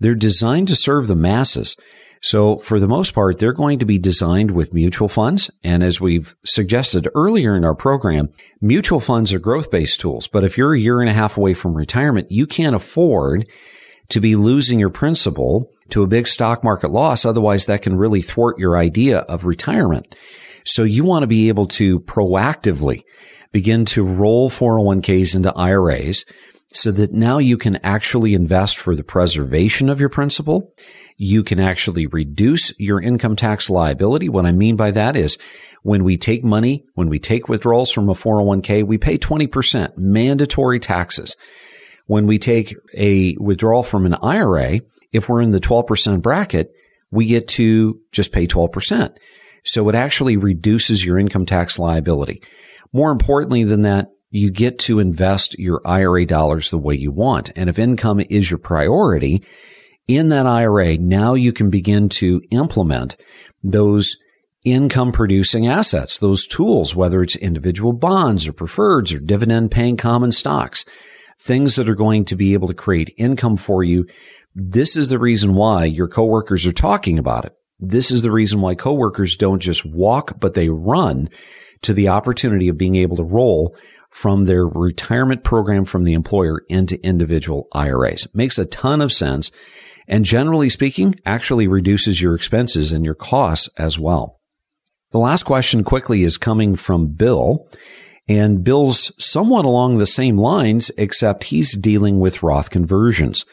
they're 0.00 0.14
designed 0.14 0.68
to 0.68 0.76
serve 0.76 1.08
the 1.08 1.14
masses. 1.14 1.76
So 2.20 2.56
for 2.58 2.80
the 2.80 2.88
most 2.88 3.12
part, 3.12 3.38
they're 3.38 3.52
going 3.52 3.78
to 3.80 3.84
be 3.84 3.98
designed 3.98 4.52
with 4.52 4.74
mutual 4.74 5.08
funds. 5.08 5.50
And 5.62 5.82
as 5.82 6.00
we've 6.00 6.34
suggested 6.44 7.08
earlier 7.14 7.54
in 7.54 7.64
our 7.64 7.74
program, 7.74 8.30
mutual 8.60 9.00
funds 9.00 9.32
are 9.32 9.38
growth 9.38 9.70
based 9.70 10.00
tools. 10.00 10.26
But 10.26 10.42
if 10.42 10.56
you're 10.56 10.74
a 10.74 10.80
year 10.80 11.00
and 11.00 11.10
a 11.10 11.14
half 11.14 11.36
away 11.36 11.54
from 11.54 11.74
retirement, 11.74 12.30
you 12.30 12.46
can't 12.46 12.74
afford 12.74 13.46
to 14.08 14.20
be 14.20 14.36
losing 14.36 14.80
your 14.80 14.90
principal 14.90 15.70
to 15.90 16.02
a 16.02 16.08
big 16.08 16.26
stock 16.26 16.62
market 16.62 16.90
loss. 16.90 17.24
Otherwise, 17.24 17.66
that 17.66 17.82
can 17.82 17.96
really 17.96 18.22
thwart 18.22 18.58
your 18.58 18.76
idea 18.76 19.18
of 19.20 19.44
retirement. 19.44 20.14
So 20.64 20.82
you 20.82 21.04
want 21.04 21.22
to 21.22 21.28
be 21.28 21.48
able 21.48 21.66
to 21.66 22.00
proactively 22.00 23.04
begin 23.52 23.84
to 23.86 24.04
roll 24.04 24.50
401ks 24.50 25.34
into 25.34 25.52
IRAs 25.54 26.24
so 26.70 26.92
that 26.92 27.12
now 27.12 27.38
you 27.38 27.56
can 27.56 27.76
actually 27.76 28.34
invest 28.34 28.76
for 28.76 28.94
the 28.94 29.04
preservation 29.04 29.88
of 29.88 30.00
your 30.00 30.10
principal. 30.10 30.74
You 31.16 31.42
can 31.42 31.58
actually 31.58 32.06
reduce 32.06 32.78
your 32.78 33.00
income 33.00 33.36
tax 33.36 33.70
liability. 33.70 34.28
What 34.28 34.46
I 34.46 34.52
mean 34.52 34.76
by 34.76 34.90
that 34.90 35.16
is 35.16 35.38
when 35.82 36.04
we 36.04 36.16
take 36.16 36.44
money, 36.44 36.84
when 36.94 37.08
we 37.08 37.18
take 37.18 37.48
withdrawals 37.48 37.90
from 37.90 38.08
a 38.08 38.14
401k, 38.14 38.86
we 38.86 38.98
pay 38.98 39.16
20% 39.16 39.96
mandatory 39.96 40.78
taxes. 40.78 41.34
When 42.06 42.26
we 42.26 42.38
take 42.38 42.74
a 42.94 43.36
withdrawal 43.38 43.82
from 43.82 44.06
an 44.06 44.14
IRA, 44.22 44.80
if 45.12 45.28
we're 45.28 45.40
in 45.40 45.50
the 45.50 45.60
12% 45.60 46.22
bracket, 46.22 46.72
we 47.10 47.26
get 47.26 47.48
to 47.48 48.00
just 48.12 48.32
pay 48.32 48.46
12%. 48.46 49.16
So 49.64 49.88
it 49.88 49.94
actually 49.94 50.36
reduces 50.36 51.04
your 51.04 51.18
income 51.18 51.46
tax 51.46 51.78
liability. 51.78 52.42
More 52.92 53.10
importantly 53.10 53.64
than 53.64 53.82
that, 53.82 54.08
you 54.30 54.50
get 54.50 54.78
to 54.80 54.98
invest 54.98 55.58
your 55.58 55.80
IRA 55.86 56.26
dollars 56.26 56.70
the 56.70 56.78
way 56.78 56.94
you 56.94 57.10
want. 57.10 57.50
And 57.56 57.68
if 57.68 57.78
income 57.78 58.20
is 58.28 58.50
your 58.50 58.58
priority 58.58 59.42
in 60.06 60.28
that 60.28 60.46
IRA, 60.46 60.98
now 60.98 61.34
you 61.34 61.52
can 61.52 61.70
begin 61.70 62.08
to 62.10 62.42
implement 62.50 63.16
those 63.62 64.16
income 64.64 65.12
producing 65.12 65.66
assets, 65.66 66.18
those 66.18 66.46
tools, 66.46 66.94
whether 66.94 67.22
it's 67.22 67.36
individual 67.36 67.92
bonds 67.92 68.46
or 68.46 68.52
preferreds 68.52 69.14
or 69.14 69.20
dividend 69.20 69.70
paying 69.70 69.96
common 69.96 70.32
stocks, 70.32 70.84
things 71.40 71.76
that 71.76 71.88
are 71.88 71.94
going 71.94 72.24
to 72.26 72.36
be 72.36 72.52
able 72.52 72.68
to 72.68 72.74
create 72.74 73.14
income 73.16 73.56
for 73.56 73.82
you 73.82 74.06
this 74.54 74.96
is 74.96 75.08
the 75.08 75.18
reason 75.18 75.54
why 75.54 75.84
your 75.84 76.08
coworkers 76.08 76.66
are 76.66 76.72
talking 76.72 77.18
about 77.18 77.44
it. 77.44 77.54
This 77.78 78.10
is 78.10 78.22
the 78.22 78.32
reason 78.32 78.60
why 78.60 78.74
coworkers 78.74 79.36
don't 79.36 79.60
just 79.60 79.84
walk, 79.84 80.40
but 80.40 80.54
they 80.54 80.68
run 80.68 81.30
to 81.82 81.92
the 81.92 82.08
opportunity 82.08 82.68
of 82.68 82.78
being 82.78 82.96
able 82.96 83.16
to 83.16 83.24
roll 83.24 83.76
from 84.10 84.44
their 84.44 84.66
retirement 84.66 85.44
program 85.44 85.84
from 85.84 86.04
the 86.04 86.14
employer 86.14 86.62
into 86.68 87.04
individual 87.04 87.68
IRAs. 87.72 88.26
Makes 88.34 88.58
a 88.58 88.64
ton 88.64 89.00
of 89.00 89.12
sense. 89.12 89.50
And 90.08 90.24
generally 90.24 90.70
speaking, 90.70 91.16
actually 91.26 91.68
reduces 91.68 92.20
your 92.20 92.34
expenses 92.34 92.90
and 92.90 93.04
your 93.04 93.14
costs 93.14 93.68
as 93.76 93.98
well. 93.98 94.40
The 95.10 95.18
last 95.18 95.44
question 95.44 95.84
quickly 95.84 96.24
is 96.24 96.38
coming 96.38 96.74
from 96.74 97.08
Bill. 97.08 97.68
And 98.28 98.64
Bill's 98.64 99.12
somewhat 99.22 99.64
along 99.64 99.98
the 99.98 100.06
same 100.06 100.36
lines, 100.36 100.90
except 100.98 101.44
he's 101.44 101.76
dealing 101.76 102.20
with 102.20 102.42
Roth 102.42 102.70
conversions. 102.70 103.46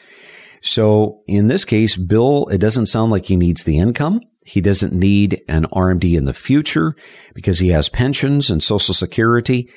So 0.66 1.22
in 1.26 1.48
this 1.48 1.64
case, 1.64 1.96
Bill, 1.96 2.48
it 2.48 2.58
doesn't 2.58 2.86
sound 2.86 3.12
like 3.12 3.26
he 3.26 3.36
needs 3.36 3.64
the 3.64 3.78
income. 3.78 4.20
He 4.44 4.60
doesn't 4.60 4.92
need 4.92 5.42
an 5.48 5.64
RMD 5.72 6.16
in 6.16 6.24
the 6.24 6.32
future 6.32 6.94
because 7.34 7.58
he 7.58 7.70
has 7.70 7.88
pensions 7.88 8.50
and 8.50 8.62
social 8.62 8.94
security. 8.94 9.70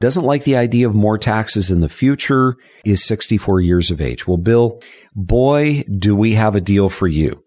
Doesn't 0.00 0.24
like 0.24 0.44
the 0.44 0.56
idea 0.56 0.88
of 0.88 0.94
more 0.94 1.18
taxes 1.18 1.70
in 1.70 1.80
the 1.80 1.88
future, 1.88 2.56
is 2.84 3.04
64 3.04 3.60
years 3.60 3.90
of 3.90 4.00
age. 4.00 4.26
Well, 4.26 4.36
Bill, 4.36 4.82
boy, 5.14 5.84
do 5.98 6.14
we 6.14 6.34
have 6.34 6.54
a 6.54 6.60
deal 6.60 6.88
for 6.88 7.08
you 7.08 7.42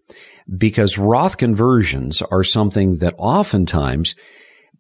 because 0.58 0.98
Roth 0.98 1.38
conversions 1.38 2.22
are 2.24 2.44
something 2.44 2.98
that 2.98 3.16
oftentimes 3.18 4.16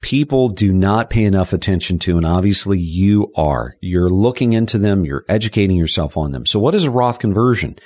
people 0.01 0.49
do 0.49 0.71
not 0.71 1.09
pay 1.09 1.23
enough 1.23 1.53
attention 1.53 1.99
to. 1.99 2.17
And 2.17 2.25
obviously 2.25 2.79
you 2.79 3.31
are. 3.35 3.75
You're 3.81 4.09
looking 4.09 4.53
into 4.53 4.77
them. 4.77 5.05
You're 5.05 5.25
educating 5.27 5.77
yourself 5.77 6.17
on 6.17 6.31
them. 6.31 6.45
So 6.45 6.59
what 6.59 6.75
is 6.75 6.85
a 6.85 6.91
Roth 6.91 7.19
conversion? 7.19 7.77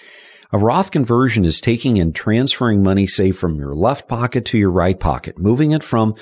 A 0.54 0.60
Roth 0.60 0.92
conversion 0.92 1.46
is 1.46 1.60
taking 1.60 2.00
and 2.00 2.14
transferring 2.14 2.84
money, 2.84 3.08
say, 3.08 3.32
from 3.32 3.56
your 3.56 3.74
left 3.74 4.08
pocket 4.08 4.46
to 4.46 4.58
your 4.60 4.70
right 4.70 5.00
pocket, 5.00 5.40
moving 5.40 5.72
it 5.72 5.82
from 5.82 6.14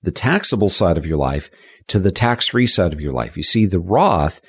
the 0.00 0.12
taxable 0.12 0.68
side 0.68 0.96
of 0.96 1.06
your 1.06 1.18
life 1.18 1.50
to 1.88 1.98
the 1.98 2.12
tax-free 2.12 2.68
side 2.68 2.92
of 2.92 3.00
your 3.00 3.12
life. 3.12 3.36
You 3.36 3.42
see, 3.42 3.66
the 3.66 3.80
Roth 3.80 4.40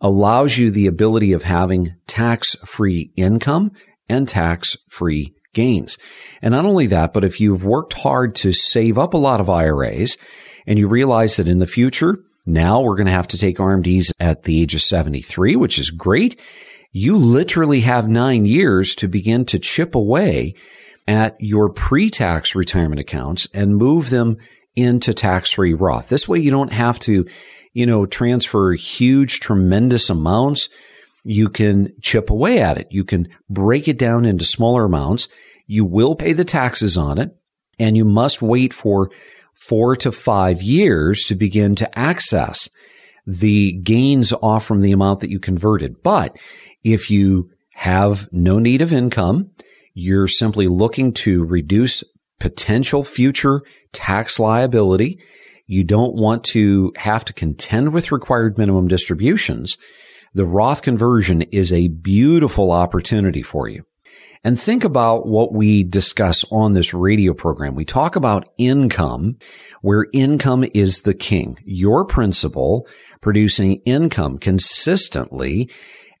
allows 0.00 0.58
you 0.58 0.68
the 0.68 0.88
ability 0.88 1.32
of 1.32 1.44
having 1.44 1.94
tax-free 2.08 3.12
income 3.14 3.70
and 4.08 4.26
tax-free 4.26 5.32
gains. 5.54 5.96
And 6.42 6.50
not 6.50 6.64
only 6.64 6.88
that, 6.88 7.12
but 7.12 7.22
if 7.22 7.40
you've 7.40 7.64
worked 7.64 7.92
hard 7.92 8.34
to 8.36 8.52
save 8.52 8.98
up 8.98 9.14
a 9.14 9.18
lot 9.18 9.38
of 9.38 9.48
IRAs 9.48 10.16
and 10.66 10.76
you 10.76 10.88
realize 10.88 11.36
that 11.36 11.46
in 11.46 11.60
the 11.60 11.68
future, 11.68 12.18
now 12.46 12.80
we're 12.80 12.96
going 12.96 13.06
to 13.06 13.12
have 13.12 13.28
to 13.28 13.38
take 13.38 13.58
RMDs 13.58 14.12
at 14.18 14.42
the 14.42 14.60
age 14.60 14.74
of 14.74 14.82
73, 14.82 15.54
which 15.54 15.78
is 15.78 15.90
great. 15.90 16.40
You 16.92 17.16
literally 17.16 17.80
have 17.80 18.08
nine 18.08 18.44
years 18.44 18.94
to 18.96 19.08
begin 19.08 19.44
to 19.46 19.58
chip 19.58 19.94
away 19.94 20.54
at 21.08 21.36
your 21.40 21.68
pre-tax 21.68 22.54
retirement 22.54 23.00
accounts 23.00 23.48
and 23.52 23.76
move 23.76 24.10
them 24.10 24.36
into 24.76 25.12
tax-free 25.12 25.74
Roth. 25.74 26.08
This 26.08 26.28
way 26.28 26.38
you 26.38 26.50
don't 26.50 26.72
have 26.72 26.98
to, 27.00 27.26
you 27.72 27.86
know, 27.86 28.06
transfer 28.06 28.72
huge, 28.74 29.40
tremendous 29.40 30.08
amounts 30.10 30.68
you 31.24 31.48
can 31.48 31.92
chip 32.00 32.30
away 32.30 32.60
at 32.60 32.78
it. 32.78 32.88
You 32.90 33.04
can 33.04 33.28
break 33.48 33.88
it 33.88 33.98
down 33.98 34.24
into 34.24 34.44
smaller 34.44 34.84
amounts. 34.84 35.28
You 35.66 35.84
will 35.84 36.14
pay 36.14 36.32
the 36.32 36.44
taxes 36.44 36.96
on 36.96 37.18
it 37.18 37.36
and 37.78 37.96
you 37.96 38.04
must 38.04 38.42
wait 38.42 38.74
for 38.74 39.10
four 39.54 39.94
to 39.96 40.10
five 40.10 40.62
years 40.62 41.24
to 41.24 41.34
begin 41.34 41.74
to 41.76 41.98
access 41.98 42.68
the 43.26 43.72
gains 43.72 44.32
off 44.32 44.64
from 44.64 44.80
the 44.80 44.92
amount 44.92 45.20
that 45.20 45.30
you 45.30 45.38
converted. 45.38 46.02
But 46.02 46.36
if 46.84 47.10
you 47.10 47.50
have 47.74 48.28
no 48.32 48.58
need 48.58 48.82
of 48.82 48.92
income, 48.92 49.50
you're 49.94 50.28
simply 50.28 50.68
looking 50.68 51.12
to 51.12 51.44
reduce 51.44 52.04
potential 52.40 53.04
future 53.04 53.62
tax 53.92 54.38
liability. 54.38 55.20
You 55.66 55.84
don't 55.84 56.14
want 56.14 56.44
to 56.44 56.92
have 56.96 57.24
to 57.26 57.32
contend 57.32 57.92
with 57.92 58.12
required 58.12 58.58
minimum 58.58 58.88
distributions 58.88 59.76
the 60.34 60.46
Roth 60.46 60.82
conversion 60.82 61.42
is 61.42 61.72
a 61.72 61.88
beautiful 61.88 62.72
opportunity 62.72 63.42
for 63.42 63.68
you. 63.68 63.84
And 64.44 64.58
think 64.58 64.82
about 64.82 65.26
what 65.26 65.52
we 65.52 65.84
discuss 65.84 66.44
on 66.50 66.72
this 66.72 66.92
radio 66.92 67.32
program. 67.32 67.74
We 67.74 67.84
talk 67.84 68.16
about 68.16 68.48
income, 68.58 69.38
where 69.82 70.06
income 70.12 70.64
is 70.74 71.00
the 71.00 71.14
king. 71.14 71.58
Your 71.64 72.04
principal 72.04 72.88
producing 73.20 73.74
income 73.84 74.38
consistently 74.38 75.70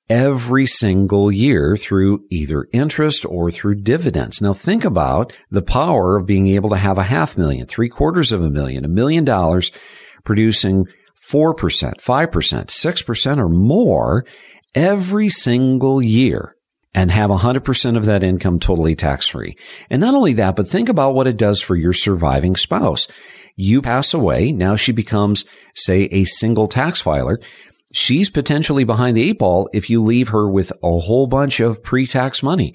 every 0.08 0.66
single 0.66 1.30
year 1.30 1.76
through 1.76 2.24
either 2.30 2.66
interest 2.72 3.24
or 3.24 3.50
through 3.50 3.76
dividends. 3.76 4.40
Now 4.40 4.52
think 4.52 4.84
about 4.84 5.32
the 5.50 5.62
power 5.62 6.16
of 6.16 6.26
being 6.26 6.48
able 6.48 6.70
to 6.70 6.76
have 6.76 6.98
a 6.98 7.04
half 7.04 7.38
million, 7.38 7.66
three 7.66 7.88
quarters 7.88 8.32
of 8.32 8.42
a 8.42 8.50
million, 8.50 8.84
a 8.84 8.88
million 8.88 9.24
dollars 9.24 9.72
producing 10.24 10.86
4%, 11.30 11.54
5%, 12.00 12.30
6% 12.30 13.38
or 13.38 13.48
more 13.48 14.26
every 14.74 15.28
single 15.28 16.02
year 16.02 16.56
and 16.94 17.10
have 17.10 17.30
100% 17.30 17.96
of 17.96 18.04
that 18.04 18.22
income 18.22 18.58
totally 18.58 18.94
tax 18.94 19.28
free. 19.28 19.56
And 19.88 20.00
not 20.00 20.14
only 20.14 20.34
that, 20.34 20.56
but 20.56 20.68
think 20.68 20.88
about 20.88 21.14
what 21.14 21.26
it 21.26 21.36
does 21.36 21.62
for 21.62 21.76
your 21.76 21.92
surviving 21.92 22.56
spouse. 22.56 23.06
You 23.56 23.82
pass 23.82 24.12
away. 24.12 24.52
Now 24.52 24.76
she 24.76 24.92
becomes, 24.92 25.44
say, 25.74 26.02
a 26.04 26.24
single 26.24 26.68
tax 26.68 27.00
filer. 27.00 27.40
She's 27.92 28.30
potentially 28.30 28.84
behind 28.84 29.16
the 29.16 29.28
eight 29.28 29.38
ball 29.38 29.68
if 29.72 29.90
you 29.90 30.02
leave 30.02 30.28
her 30.30 30.48
with 30.48 30.72
a 30.82 30.98
whole 30.98 31.26
bunch 31.26 31.60
of 31.60 31.82
pre-tax 31.82 32.42
money. 32.42 32.74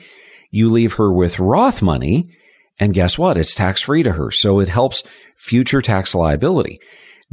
You 0.51 0.69
leave 0.69 0.93
her 0.93 1.11
with 1.11 1.39
Roth 1.39 1.81
money 1.81 2.29
and 2.79 2.93
guess 2.93 3.17
what? 3.17 3.37
It's 3.37 3.55
tax 3.55 3.81
free 3.81 4.03
to 4.03 4.13
her. 4.13 4.31
So 4.31 4.59
it 4.59 4.69
helps 4.69 5.03
future 5.35 5.81
tax 5.81 6.13
liability. 6.13 6.79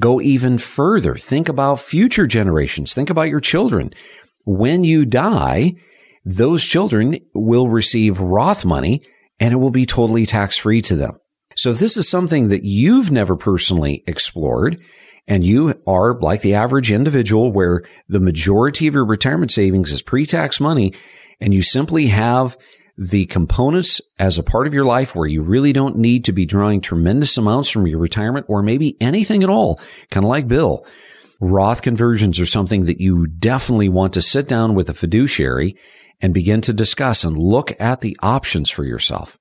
Go 0.01 0.21
even 0.21 0.59
further. 0.59 1.15
Think 1.17 1.49
about 1.49 1.81
future 1.81 2.27
generations. 2.27 2.95
Think 2.95 3.11
about 3.11 3.29
your 3.29 3.41
children. 3.41 3.93
When 4.47 4.83
you 4.83 5.05
die, 5.05 5.75
those 6.25 6.65
children 6.65 7.19
will 7.35 7.69
receive 7.69 8.19
Roth 8.19 8.65
money 8.65 9.03
and 9.39 9.53
it 9.53 9.59
will 9.59 9.71
be 9.71 9.87
totally 9.87 10.27
tax 10.27 10.57
free 10.57 10.81
to 10.83 10.97
them. 10.97 11.19
So 11.57 11.71
if 11.71 11.79
this 11.79 11.97
is 11.97 12.09
something 12.09 12.49
that 12.49 12.65
you've 12.65 13.11
never 13.11 13.37
personally 13.37 14.03
explored 14.07 14.81
and 15.27 15.45
you 15.45 15.81
are 15.87 16.19
like 16.21 16.43
the 16.43 16.55
average 16.55 16.91
individual 16.91 17.53
where 17.53 17.83
the 18.09 18.21
majority 18.21 18.87
of 18.87 18.95
your 18.95 19.05
retirement 19.05 19.51
savings 19.51 19.93
is 19.93 20.03
pre-tax 20.03 20.61
money 20.61 20.93
and 21.41 21.55
you 21.55 21.63
simply 21.63 22.09
have 22.09 22.57
the 22.97 23.27
components 23.27 24.01
as 24.19 24.39
a 24.39 24.43
part 24.43 24.67
of 24.67 24.75
your 24.75 24.85
life 24.85 25.15
where 25.15 25.27
you 25.27 25.43
really 25.43 25.73
don't 25.73 25.97
need 25.97 26.25
to 26.25 26.33
be 26.33 26.47
drawing 26.47 26.81
tremendous 26.81 27.37
amounts 27.37 27.69
from 27.69 27.87
your 27.87 27.99
retirement 27.99 28.47
or 28.49 28.63
maybe 28.63 28.97
anything 29.01 29.43
at 29.43 29.49
all, 29.49 29.81
kind 30.11 30.25
of 30.25 30.29
like 30.29 30.47
Bill. 30.47 30.87
Roth 31.41 31.83
conversions 31.83 32.39
are 32.39 32.47
something 32.47 32.85
that 32.85 33.01
you 33.01 33.27
definitely 33.27 33.89
want 33.89 34.15
to 34.15 34.21
sit 34.21 34.49
down 34.49 34.75
with 34.75 34.89
a 34.89 34.95
fiduciary 34.95 35.77
and 36.21 36.33
begin 36.33 36.61
to 36.63 36.73
discuss 36.73 37.25
and 37.25 37.37
look 37.37 37.79
at 37.81 38.01
the 38.01 38.17
options 38.23 38.71
for 38.71 38.85
yourself. 38.85 39.39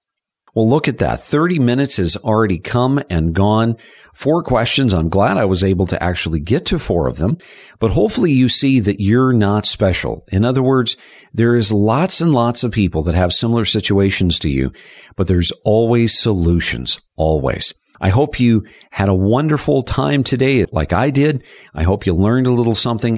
Well, 0.54 0.70
look 0.70 0.88
at 0.88 1.00
that. 1.00 1.20
30 1.20 1.58
minutes 1.60 1.98
has 1.98 2.16
already 2.16 2.60
come 2.60 3.02
and 3.10 3.34
gone. 3.34 3.76
Four 4.14 4.44
questions. 4.44 4.94
I'm 4.94 5.10
glad 5.10 5.38
I 5.38 5.46
was 5.46 5.64
able 5.64 5.88
to 5.88 6.02
actually 6.02 6.40
get 6.40 6.68
to 6.68 6.78
four 6.78 7.08
of 7.08 7.18
them, 7.18 7.40
but 7.80 7.92
hopefully 7.92 8.32
you 8.32 8.48
see 8.50 8.80
that 8.82 9.02
you're 9.02 9.34
not 9.34 9.66
special. 9.66 10.26
In 10.32 10.46
other 10.46 10.62
words, 10.62 10.96
there 11.34 11.56
is 11.56 11.72
lots 11.72 12.22
and 12.22 12.32
lots 12.32 12.64
of 12.64 12.72
people 12.72 13.02
that 13.04 13.16
have 13.16 13.34
similar 13.34 13.66
situations 13.66 14.38
to 14.40 14.50
you, 14.50 14.72
but 15.16 15.28
there's 15.28 15.52
always 15.66 16.18
solutions. 16.20 17.02
Always. 17.16 17.74
I 18.00 18.10
hope 18.10 18.40
you 18.40 18.66
had 18.92 19.10
a 19.10 19.16
wonderful 19.16 19.82
time 19.82 20.24
today 20.24 20.66
like 20.72 20.94
I 20.94 21.10
did. 21.10 21.44
I 21.74 21.84
hope 21.84 22.06
you 22.06 22.14
learned 22.14 22.48
a 22.48 22.52
little 22.52 22.76
something. 22.76 23.18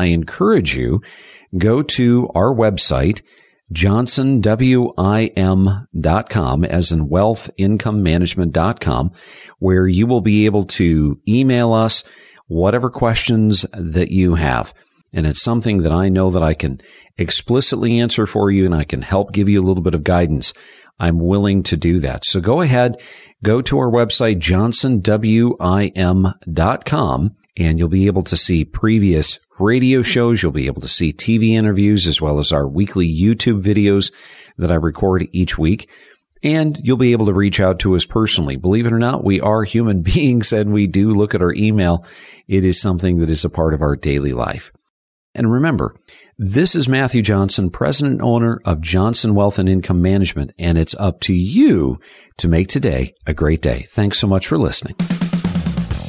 I 0.00 0.06
encourage 0.06 0.74
you, 0.74 1.00
go 1.56 1.82
to 1.82 2.28
our 2.34 2.52
website, 2.52 3.22
johnsonwim.com 3.72 6.64
as 6.64 6.92
in 6.92 7.08
wealthincomemanagement.com 7.08 9.12
where 9.58 9.86
you 9.86 10.06
will 10.06 10.20
be 10.20 10.44
able 10.46 10.64
to 10.64 11.20
email 11.26 11.72
us 11.72 12.04
whatever 12.48 12.90
questions 12.90 13.64
that 13.72 14.10
you 14.10 14.34
have. 14.34 14.74
And 15.12 15.26
it's 15.26 15.42
something 15.42 15.82
that 15.82 15.92
I 15.92 16.08
know 16.08 16.30
that 16.30 16.42
I 16.42 16.54
can 16.54 16.80
explicitly 17.18 18.00
answer 18.00 18.26
for 18.26 18.50
you 18.50 18.64
and 18.64 18.74
I 18.74 18.84
can 18.84 19.02
help 19.02 19.32
give 19.32 19.48
you 19.48 19.60
a 19.60 19.66
little 19.66 19.82
bit 19.82 19.94
of 19.94 20.04
guidance. 20.04 20.54
I'm 20.98 21.18
willing 21.18 21.62
to 21.64 21.76
do 21.76 21.98
that. 22.00 22.24
So 22.24 22.40
go 22.40 22.60
ahead, 22.60 23.00
go 23.42 23.60
to 23.62 23.78
our 23.78 23.90
website, 23.90 24.38
johnsonwim.com 24.38 27.34
and 27.56 27.78
you'll 27.78 27.88
be 27.88 28.06
able 28.06 28.22
to 28.22 28.36
see 28.36 28.64
previous 28.64 29.38
radio 29.58 30.02
shows. 30.02 30.42
You'll 30.42 30.52
be 30.52 30.66
able 30.66 30.82
to 30.82 30.88
see 30.88 31.12
TV 31.12 31.50
interviews 31.50 32.06
as 32.06 32.20
well 32.20 32.38
as 32.38 32.52
our 32.52 32.66
weekly 32.66 33.08
YouTube 33.08 33.62
videos 33.62 34.12
that 34.58 34.70
I 34.70 34.76
record 34.76 35.26
each 35.32 35.58
week. 35.58 35.88
And 36.42 36.78
you'll 36.82 36.96
be 36.96 37.12
able 37.12 37.26
to 37.26 37.32
reach 37.32 37.60
out 37.60 37.78
to 37.80 37.94
us 37.94 38.04
personally. 38.04 38.56
Believe 38.56 38.86
it 38.86 38.92
or 38.92 38.98
not, 38.98 39.22
we 39.22 39.40
are 39.40 39.62
human 39.62 40.02
beings 40.02 40.52
and 40.52 40.72
we 40.72 40.86
do 40.86 41.10
look 41.10 41.34
at 41.34 41.42
our 41.42 41.52
email. 41.54 42.04
It 42.48 42.64
is 42.64 42.80
something 42.80 43.18
that 43.18 43.30
is 43.30 43.44
a 43.44 43.50
part 43.50 43.74
of 43.74 43.82
our 43.82 43.96
daily 43.96 44.32
life. 44.32 44.72
And 45.34 45.50
remember, 45.50 45.96
this 46.36 46.74
is 46.74 46.88
Matthew 46.88 47.22
Johnson, 47.22 47.70
president 47.70 48.14
and 48.14 48.22
owner 48.22 48.60
of 48.64 48.80
Johnson 48.80 49.34
Wealth 49.34 49.58
and 49.58 49.68
Income 49.68 50.02
Management, 50.02 50.52
and 50.58 50.76
it's 50.76 50.94
up 50.96 51.20
to 51.20 51.32
you 51.32 52.00
to 52.38 52.48
make 52.48 52.68
today 52.68 53.14
a 53.26 53.32
great 53.32 53.62
day. 53.62 53.86
Thanks 53.88 54.18
so 54.18 54.26
much 54.26 54.46
for 54.46 54.58
listening. 54.58 54.96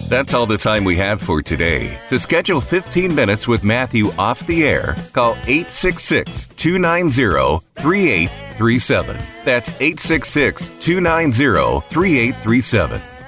That's 0.09 0.33
all 0.33 0.45
the 0.45 0.57
time 0.57 0.83
we 0.83 0.97
have 0.97 1.21
for 1.21 1.41
today. 1.41 1.97
To 2.09 2.19
schedule 2.19 2.61
15 2.61 3.13
minutes 3.13 3.47
with 3.47 3.63
Matthew 3.63 4.11
off 4.17 4.45
the 4.45 4.63
air, 4.63 4.95
call 5.13 5.33
866 5.47 6.47
290 6.55 7.65
3837. 7.75 9.17
That's 9.43 9.69
866 9.69 10.71
290 10.79 11.87
3837 11.89 13.12